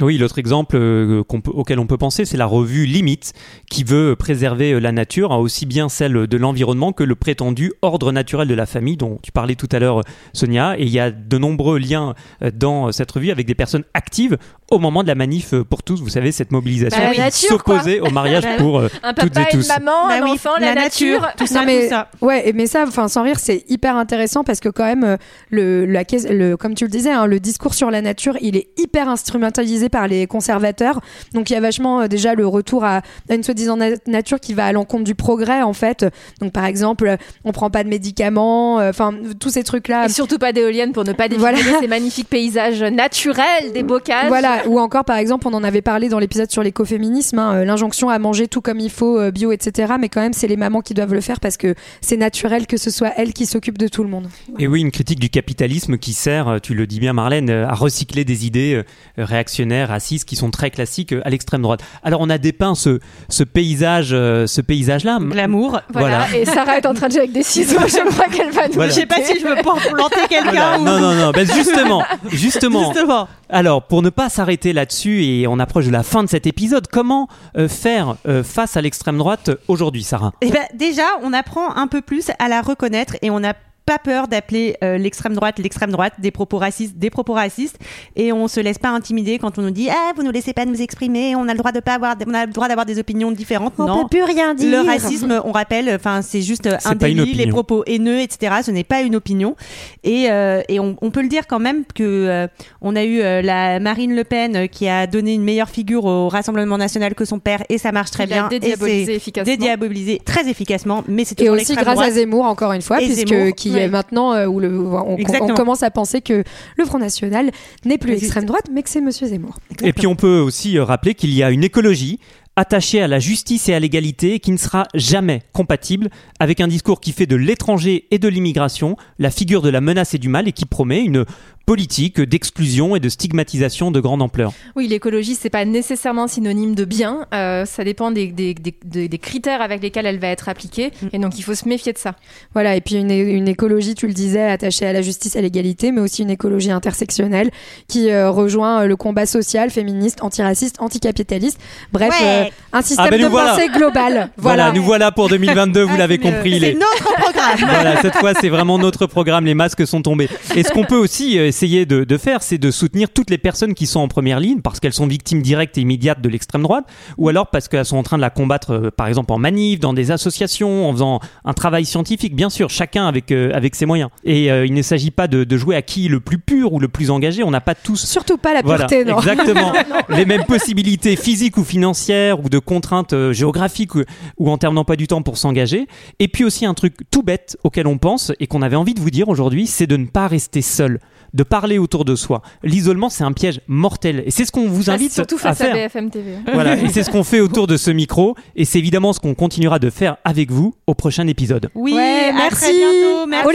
Oui, 0.00 0.16
l'autre 0.16 0.38
exemple 0.38 0.74
euh, 0.76 1.22
peut- 1.22 1.50
auquel 1.52 1.78
on 1.78 1.86
peut 1.86 1.98
penser, 1.98 2.24
c'est 2.24 2.38
la 2.38 2.46
revue 2.46 2.86
Limite, 2.86 3.34
qui 3.70 3.84
veut 3.84 4.16
préserver 4.16 4.72
euh, 4.72 4.78
la 4.80 4.90
nature, 4.90 5.32
hein, 5.32 5.36
aussi 5.36 5.66
bien 5.66 5.90
celle 5.90 6.26
de 6.26 6.36
l'environnement 6.38 6.92
que 6.94 7.04
le 7.04 7.14
prétendu 7.14 7.72
ordre 7.82 8.10
naturel 8.10 8.48
de 8.48 8.54
la 8.54 8.64
famille, 8.64 8.96
dont 8.96 9.18
tu 9.22 9.32
parlais 9.32 9.54
tout 9.54 9.68
à 9.70 9.78
l'heure, 9.78 10.00
Sonia. 10.32 10.76
Et 10.78 10.84
il 10.84 10.88
y 10.88 10.98
a 10.98 11.10
de 11.10 11.38
nombreux 11.38 11.78
liens 11.78 12.14
euh, 12.42 12.50
dans 12.52 12.90
cette 12.90 13.12
revue 13.12 13.30
avec 13.30 13.46
des 13.46 13.54
personnes 13.54 13.84
actives 13.92 14.38
au 14.70 14.78
moment 14.78 15.02
de 15.02 15.08
la 15.08 15.14
manif 15.14 15.54
pour 15.68 15.82
tous. 15.82 16.00
Vous 16.00 16.08
savez, 16.08 16.32
cette 16.32 16.52
mobilisation 16.52 16.98
Bah, 17.14 17.30
qui 17.30 17.46
s'opposait 17.46 18.00
au 18.00 18.08
mariage 18.10 18.44
Bah 18.44 18.56
pour 18.56 18.78
euh, 18.80 18.88
Un 19.02 19.12
toutes 19.12 19.34
papa, 19.34 19.48
et 19.50 19.54
une 19.54 19.60
tous. 19.60 19.68
maman, 19.68 20.08
Bah 20.08 20.14
un 20.20 20.24
oui, 20.24 20.30
enfant, 20.30 20.56
la, 20.58 20.74
nature. 20.74 21.28
tout 21.36 21.46
ça, 21.46 21.60
Non, 21.60 21.66
mais- 21.66 21.82
tout 21.82 21.88
ça. 21.90 22.08
Ouais, 22.22 22.50
mais 22.54 22.66
ça, 22.66 22.84
enfin, 22.88 23.08
sans 23.08 23.22
rire, 23.24 23.38
c'est 23.38 23.64
hyper 23.68 23.96
intéressant 23.96 24.42
parce 24.42 24.60
que 24.60 24.70
quand 24.70 24.86
même, 24.86 25.18
le, 25.50 25.84
la, 25.84 26.02
le, 26.30 26.56
comme 26.56 26.74
tu 26.74 26.84
le 26.84 26.90
disais, 26.90 27.10
hein, 27.12 27.26
le 27.26 27.38
discours 27.40 27.74
sur 27.74 27.90
la 27.90 28.00
nature, 28.00 28.38
il 28.40 28.56
est 28.56 28.68
hyper 28.78 29.10
instrumentalisé 29.10 29.81
par 29.88 30.08
les 30.08 30.26
conservateurs. 30.26 31.00
Donc 31.34 31.50
il 31.50 31.54
y 31.54 31.56
a 31.56 31.60
vachement 31.60 32.02
euh, 32.02 32.06
déjà 32.08 32.34
le 32.34 32.46
retour 32.46 32.84
à, 32.84 33.02
à 33.28 33.34
une 33.34 33.42
soi-disant 33.42 33.76
na- 33.76 33.96
nature 34.06 34.40
qui 34.40 34.54
va 34.54 34.66
à 34.66 34.72
l'encontre 34.72 35.04
du 35.04 35.14
progrès 35.14 35.62
en 35.62 35.72
fait. 35.72 36.04
Donc 36.40 36.52
par 36.52 36.64
exemple, 36.64 37.06
euh, 37.06 37.16
on 37.44 37.52
prend 37.52 37.70
pas 37.70 37.84
de 37.84 37.88
médicaments, 37.88 38.80
euh, 38.80 38.90
enfin 38.90 39.14
tous 39.40 39.50
ces 39.50 39.62
trucs-là. 39.64 40.06
Et 40.06 40.08
surtout 40.08 40.38
pas 40.38 40.52
d'éoliennes 40.52 40.92
pour 40.92 41.04
ne 41.04 41.12
pas 41.12 41.28
Voilà. 41.28 41.58
ces 41.80 41.88
magnifiques 41.88 42.28
paysages 42.28 42.82
naturels 42.82 43.72
des 43.72 43.82
bocages. 43.82 44.28
Voilà, 44.28 44.66
ou 44.66 44.78
encore 44.78 45.04
par 45.04 45.16
exemple, 45.16 45.46
on 45.48 45.54
en 45.54 45.64
avait 45.64 45.82
parlé 45.82 46.08
dans 46.08 46.18
l'épisode 46.18 46.50
sur 46.50 46.62
l'écoféminisme, 46.62 47.38
hein, 47.38 47.54
euh, 47.56 47.64
l'injonction 47.64 48.08
à 48.08 48.18
manger 48.18 48.48
tout 48.48 48.60
comme 48.60 48.80
il 48.80 48.90
faut, 48.90 49.18
euh, 49.18 49.30
bio, 49.30 49.52
etc. 49.52 49.94
Mais 50.00 50.08
quand 50.08 50.20
même, 50.20 50.32
c'est 50.32 50.48
les 50.48 50.56
mamans 50.56 50.80
qui 50.80 50.94
doivent 50.94 51.14
le 51.14 51.20
faire 51.20 51.40
parce 51.40 51.56
que 51.56 51.74
c'est 52.00 52.16
naturel 52.16 52.66
que 52.66 52.76
ce 52.76 52.90
soit 52.90 53.12
elles 53.16 53.32
qui 53.32 53.46
s'occupent 53.46 53.78
de 53.78 53.88
tout 53.88 54.02
le 54.02 54.08
monde. 54.10 54.28
Et 54.58 54.66
oui, 54.66 54.80
une 54.80 54.90
critique 54.90 55.20
du 55.20 55.30
capitalisme 55.30 55.98
qui 55.98 56.12
sert, 56.12 56.60
tu 56.62 56.74
le 56.74 56.86
dis 56.86 57.00
bien 57.00 57.12
Marlène, 57.12 57.50
à 57.50 57.74
recycler 57.74 58.24
des 58.24 58.46
idées 58.46 58.74
euh, 59.18 59.24
réactionnaires, 59.72 59.88
racistes, 59.88 60.28
qui 60.28 60.36
sont 60.36 60.50
très 60.50 60.70
classiques 60.70 61.12
euh, 61.12 61.22
à 61.24 61.30
l'extrême 61.30 61.62
droite. 61.62 61.80
Alors 62.02 62.20
on 62.20 62.30
a 62.30 62.38
dépeint 62.38 62.74
ce, 62.74 63.00
ce 63.28 63.44
paysage, 63.44 64.10
euh, 64.12 64.46
ce 64.46 64.60
paysage-là. 64.60 65.18
Glamour. 65.20 65.80
Voilà. 65.92 66.26
Voilà. 66.26 66.36
Et 66.36 66.44
Sarah 66.44 66.78
est 66.78 66.86
en 66.86 66.94
train 66.94 67.08
de 67.08 67.12
jouer 67.12 67.20
avec 67.22 67.32
des 67.32 67.42
ciseaux. 67.42 67.78
Je 67.86 68.10
crois 68.10 68.26
qu'elle 68.26 68.50
va 68.50 68.68
nous. 68.68 68.74
Voilà. 68.74 68.90
Je 68.90 68.94
sais 68.94 69.06
pas 69.06 69.22
si 69.22 69.38
je 69.40 69.46
veux 69.46 69.56
pouvoir 69.56 69.76
planter 69.78 70.20
quelqu'un 70.28 70.50
Voilà. 70.50 70.78
ou. 70.80 70.84
Non, 70.84 70.98
non, 71.00 71.14
non. 71.14 71.30
Ben 71.32 71.46
justement, 71.50 72.02
justement. 72.30 72.92
Justement. 72.92 73.28
Alors, 73.48 73.82
pour 73.86 74.02
ne 74.02 74.10
pas 74.10 74.28
s'arrêter 74.28 74.72
là-dessus 74.72 75.24
et 75.24 75.46
on 75.46 75.58
approche 75.58 75.86
de 75.86 75.90
la 75.92 76.02
fin 76.02 76.22
de 76.24 76.28
cet 76.28 76.46
épisode, 76.46 76.86
comment 76.88 77.28
euh, 77.56 77.68
faire 77.68 78.16
euh, 78.26 78.42
face 78.42 78.76
à 78.76 78.80
l'extrême 78.80 79.18
droite 79.18 79.50
aujourd'hui, 79.68 80.02
Sarah? 80.02 80.32
Eh 80.40 80.50
ben, 80.50 80.62
déjà, 80.74 81.04
on 81.22 81.32
apprend 81.32 81.74
un 81.76 81.86
peu 81.86 82.00
plus 82.00 82.30
à 82.38 82.48
la 82.48 82.62
reconnaître 82.62 83.16
et 83.22 83.30
on 83.30 83.40
n'a 83.40 83.54
pas 83.84 83.98
peur 83.98 84.28
d'appeler 84.28 84.76
euh, 84.84 84.96
l'extrême 84.98 85.34
droite 85.34 85.58
l'extrême 85.58 85.90
droite, 85.90 86.14
des 86.18 86.30
propos 86.30 86.58
racistes 86.58 86.96
des 86.96 87.10
propos 87.10 87.32
racistes, 87.34 87.78
et 88.16 88.32
on 88.32 88.48
se 88.48 88.60
laisse 88.60 88.78
pas 88.78 88.90
intimider 88.90 89.38
quand 89.38 89.58
on 89.58 89.62
nous 89.62 89.70
dit 89.70 89.88
ah 89.90 90.12
vous 90.16 90.22
nous 90.22 90.30
laissez 90.30 90.52
pas 90.52 90.64
nous 90.64 90.80
exprimer, 90.80 91.34
on 91.36 91.48
a 91.48 91.52
le 91.52 91.58
droit 91.58 91.72
de 91.72 91.80
pas 91.80 91.94
avoir, 91.94 92.16
on 92.26 92.34
a 92.34 92.46
le 92.46 92.52
droit 92.52 92.68
d'avoir 92.68 92.86
des 92.86 92.98
opinions 92.98 93.32
différentes. 93.32 93.78
non, 93.78 94.06
plus 94.08 94.22
rien 94.22 94.54
le 94.54 94.86
racisme, 94.86 95.40
on 95.44 95.52
rappelle, 95.52 95.90
enfin 95.94 96.22
c'est 96.22 96.42
juste 96.42 96.68
un 96.84 96.94
délit, 96.94 97.34
les 97.34 97.46
propos 97.46 97.82
haineux, 97.86 98.20
etc. 98.20 98.56
Ce 98.64 98.70
n'est 98.70 98.84
pas 98.84 99.00
une 99.02 99.16
opinion. 99.16 99.56
Et, 100.04 100.30
euh, 100.30 100.62
et 100.68 100.80
on, 100.80 100.96
on 101.00 101.10
peut 101.10 101.22
le 101.22 101.28
dire 101.28 101.46
quand 101.46 101.58
même 101.58 101.84
que 101.94 102.02
euh, 102.02 102.46
on 102.80 102.96
a 102.96 103.04
eu 103.04 103.20
euh, 103.20 103.42
la 103.42 103.80
Marine 103.80 104.14
Le 104.14 104.24
Pen 104.24 104.68
qui 104.68 104.88
a 104.88 105.06
donné 105.06 105.34
une 105.34 105.42
meilleure 105.44 105.68
figure 105.68 106.04
au 106.04 106.28
Rassemblement 106.28 106.78
national 106.78 107.14
que 107.14 107.24
son 107.24 107.38
père, 107.38 107.62
et 107.68 107.78
ça 107.78 107.92
marche 107.92 108.10
très 108.10 108.24
Il 108.24 108.28
bien. 108.28 108.48
dédiabolisé 108.48 109.02
et 109.02 109.06
c'est 109.06 109.14
efficacement. 109.14 109.52
dédiabolisé 109.52 110.20
très 110.24 110.48
efficacement, 110.48 111.04
mais 111.08 111.24
c'est 111.24 111.40
Et 111.40 111.50
aussi 111.50 111.74
grâce 111.74 111.98
à. 112.00 112.10
Zemmour, 112.10 112.44
encore 112.44 112.72
une 112.72 112.82
fois, 112.82 113.00
Et 113.00 113.06
puisque 113.06 113.28
Zemmour, 113.28 113.54
qui 113.54 113.71
est 113.76 113.88
maintenant 113.88 114.32
euh, 114.34 114.46
où 114.46 114.60
le, 114.60 114.68
on, 114.78 115.12
on- 115.14 115.16
Exactement. 115.16 115.52
on 115.52 115.54
commence 115.56 115.82
à 115.82 115.90
penser 115.90 116.20
que 116.20 116.44
le 116.76 116.84
Front 116.84 116.98
National 116.98 117.50
n'est 117.84 117.98
plus 117.98 118.12
extrême 118.14 118.44
droite, 118.44 118.66
mais 118.72 118.82
que 118.82 118.90
c'est 118.90 119.00
Monsieur 119.00 119.26
Zemmour. 119.26 119.56
Et 119.82 119.92
puis 119.92 120.06
on 120.06 120.14
peut 120.16 120.38
aussi 120.40 120.78
euh, 120.78 120.84
rappeler 120.84 121.14
qu'il 121.14 121.32
y 121.34 121.42
a 121.42 121.50
une 121.50 121.64
écologie 121.64 122.18
attachée 122.54 123.00
à 123.00 123.08
la 123.08 123.18
justice 123.18 123.70
et 123.70 123.74
à 123.74 123.80
l'égalité 123.80 124.38
qui 124.38 124.52
ne 124.52 124.58
sera 124.58 124.86
jamais 124.92 125.40
compatible 125.54 126.10
avec 126.38 126.60
un 126.60 126.68
discours 126.68 127.00
qui 127.00 127.12
fait 127.12 127.24
de 127.24 127.34
l'étranger 127.36 128.04
et 128.10 128.18
de 128.18 128.28
l'immigration 128.28 128.96
la 129.18 129.30
figure 129.30 129.62
de 129.62 129.70
la 129.70 129.80
menace 129.80 130.12
et 130.12 130.18
du 130.18 130.28
mal 130.28 130.46
et 130.46 130.52
qui 130.52 130.66
promet 130.66 131.00
une 131.02 131.24
politique 131.66 132.20
d'exclusion 132.20 132.96
et 132.96 133.00
de 133.00 133.08
stigmatisation 133.08 133.90
de 133.90 134.00
grande 134.00 134.22
ampleur. 134.22 134.52
Oui, 134.76 134.88
l'écologie, 134.88 135.34
c'est 135.34 135.50
pas 135.50 135.64
nécessairement 135.64 136.26
synonyme 136.28 136.74
de 136.74 136.84
bien. 136.84 137.26
Euh, 137.32 137.64
ça 137.64 137.84
dépend 137.84 138.10
des, 138.10 138.26
des, 138.26 138.54
des, 138.54 138.74
des- 138.84 139.08
des 139.08 139.18
critères 139.18 139.62
avec 139.62 139.82
lesquels 139.82 140.06
elle 140.06 140.18
va 140.18 140.28
être 140.28 140.48
appliquée. 140.48 140.90
Et 141.12 141.18
donc, 141.18 141.38
il 141.38 141.42
faut 141.42 141.54
se 141.54 141.68
méfier 141.68 141.92
de 141.92 141.98
ça. 141.98 142.14
Voilà, 142.54 142.76
et 142.76 142.80
puis 142.80 142.96
une, 142.96 143.10
une 143.10 143.48
écologie, 143.48 143.94
tu 143.94 144.06
le 144.06 144.12
disais, 144.12 144.42
attachée 144.42 144.86
à 144.86 144.92
la 144.92 145.02
justice, 145.02 145.36
à 145.36 145.40
l'égalité, 145.40 145.92
mais 145.92 146.00
aussi 146.00 146.22
une 146.22 146.30
écologie 146.30 146.70
intersectionnelle 146.70 147.50
qui 147.88 148.10
euh, 148.10 148.30
rejoint 148.30 148.82
euh, 148.82 148.86
le 148.86 148.96
combat 148.96 149.26
social, 149.26 149.70
féministe, 149.70 150.18
antiraciste, 150.22 150.76
anticapitaliste. 150.80 151.60
Bref, 151.92 152.10
Ouais. 152.20 152.26
euh, 152.48 152.50
un 152.72 152.82
système 152.82 153.06
Ah 153.06 153.10
ben 153.10 153.20
de 153.22 153.26
voilà. 153.26 153.50
pensée 153.52 153.68
global. 153.68 154.02
Voilà, 154.36 154.64
Voilà. 154.64 154.72
nous 154.72 154.82
voilà 154.82 155.12
pour 155.12 155.28
2022, 155.28 155.82
vous 155.84 155.92
Ah, 155.94 155.98
l'avez 155.98 156.18
compris. 156.18 156.54
C'est 156.54 156.58
les- 156.58 156.74
notre 156.74 157.14
programme. 157.14 157.58
voilà, 157.58 158.00
cette 158.02 158.16
fois, 158.16 158.32
c'est 158.34 158.48
vraiment 158.48 158.78
notre 158.78 159.06
programme. 159.06 159.44
Les 159.46 159.54
masques 159.54 159.86
sont 159.86 160.02
tombés. 160.02 160.28
Et 160.56 160.62
ce 160.64 160.70
qu'on 160.72 160.84
peut 160.84 160.96
aussi 160.96 161.38
euh, 161.38 161.51
essayer 161.52 161.84
de, 161.84 162.04
de 162.04 162.16
faire, 162.16 162.42
c'est 162.42 162.56
de 162.56 162.70
soutenir 162.70 163.10
toutes 163.10 163.28
les 163.28 163.36
personnes 163.36 163.74
qui 163.74 163.86
sont 163.86 164.00
en 164.00 164.08
première 164.08 164.40
ligne 164.40 164.62
parce 164.62 164.80
qu'elles 164.80 164.94
sont 164.94 165.06
victimes 165.06 165.42
directes 165.42 165.76
et 165.76 165.82
immédiates 165.82 166.22
de 166.22 166.28
l'extrême 166.30 166.62
droite, 166.62 166.86
ou 167.18 167.28
alors 167.28 167.48
parce 167.48 167.68
qu'elles 167.68 167.84
sont 167.84 167.98
en 167.98 168.02
train 168.02 168.16
de 168.16 168.22
la 168.22 168.30
combattre, 168.30 168.72
euh, 168.72 168.90
par 168.90 169.06
exemple 169.06 169.32
en 169.34 169.38
manif, 169.38 169.78
dans 169.78 169.92
des 169.92 170.10
associations, 170.10 170.88
en 170.88 170.92
faisant 170.92 171.20
un 171.44 171.52
travail 171.52 171.84
scientifique, 171.84 172.34
bien 172.34 172.48
sûr, 172.48 172.70
chacun 172.70 173.06
avec 173.06 173.30
euh, 173.30 173.50
avec 173.52 173.74
ses 173.74 173.84
moyens. 173.84 174.08
Et 174.24 174.50
euh, 174.50 174.64
il 174.64 174.72
ne 174.72 174.82
s'agit 174.82 175.10
pas 175.10 175.28
de, 175.28 175.44
de 175.44 175.56
jouer 175.56 175.76
à 175.76 175.82
qui 175.82 176.08
le 176.08 176.20
plus 176.20 176.38
pur 176.38 176.72
ou 176.72 176.80
le 176.80 176.88
plus 176.88 177.10
engagé. 177.10 177.42
On 177.44 177.50
n'a 177.50 177.60
pas 177.60 177.74
tous 177.74 178.06
Surtout 178.06 178.38
pas 178.38 178.54
la 178.54 178.62
voilà, 178.62 178.86
pureté, 178.86 179.04
non. 179.04 179.18
exactement. 179.18 179.72
les 180.08 180.24
mêmes 180.24 180.44
possibilités 180.44 181.16
physiques 181.16 181.58
ou 181.58 181.64
financières 181.64 182.40
ou 182.44 182.48
de 182.48 182.58
contraintes 182.58 183.12
euh, 183.12 183.32
géographiques 183.32 183.94
ou, 183.94 184.02
ou 184.38 184.50
en 184.50 184.58
termes 184.58 184.74
d'emploi 184.74 184.96
du 184.96 185.06
temps 185.06 185.22
pour 185.22 185.36
s'engager. 185.36 185.86
Et 186.18 186.28
puis 186.28 186.44
aussi 186.44 186.64
un 186.64 186.74
truc 186.74 186.94
tout 187.10 187.22
bête 187.22 187.58
auquel 187.64 187.86
on 187.86 187.98
pense 187.98 188.32
et 188.40 188.46
qu'on 188.46 188.62
avait 188.62 188.76
envie 188.76 188.94
de 188.94 189.00
vous 189.00 189.10
dire 189.10 189.28
aujourd'hui, 189.28 189.66
c'est 189.66 189.86
de 189.86 189.96
ne 189.96 190.06
pas 190.06 190.28
rester 190.28 190.62
seul, 190.62 190.98
de 191.34 191.42
parler 191.42 191.78
autour 191.78 192.04
de 192.04 192.14
soi. 192.14 192.42
L'isolement, 192.62 193.08
c'est 193.08 193.24
un 193.24 193.32
piège 193.32 193.60
mortel. 193.66 194.22
Et 194.26 194.30
c'est 194.30 194.44
ce 194.44 194.52
qu'on 194.52 194.68
vous 194.68 194.90
ah, 194.90 194.94
invite 194.94 195.12
surtout 195.12 195.38
face 195.38 195.60
à, 195.60 195.64
faire. 195.64 195.74
BFM 195.74 196.10
TV. 196.10 196.34
Hein. 196.36 196.50
Voilà, 196.52 196.76
et 196.76 196.88
c'est 196.88 197.02
ce 197.02 197.10
qu'on 197.10 197.24
fait 197.24 197.40
autour 197.46 197.66
de 197.66 197.76
ce 197.76 197.90
micro. 197.90 198.36
Et 198.56 198.64
c'est 198.64 198.78
évidemment 198.78 199.12
ce 199.12 199.20
qu'on 199.20 199.34
continuera 199.34 199.78
de 199.78 199.90
faire 199.90 200.16
avec 200.24 200.50
vous 200.50 200.74
au 200.86 200.94
prochain 200.94 201.26
épisode. 201.26 201.70
Oui, 201.74 201.94
merci. 201.94 202.42
À 202.42 202.50
très 202.50 202.72
bientôt. 202.72 203.26
Merci. 203.26 203.46
Au 203.46 203.50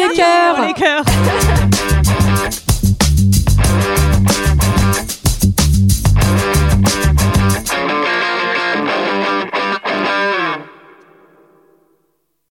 les 0.68 0.74
cœurs. 0.74 1.06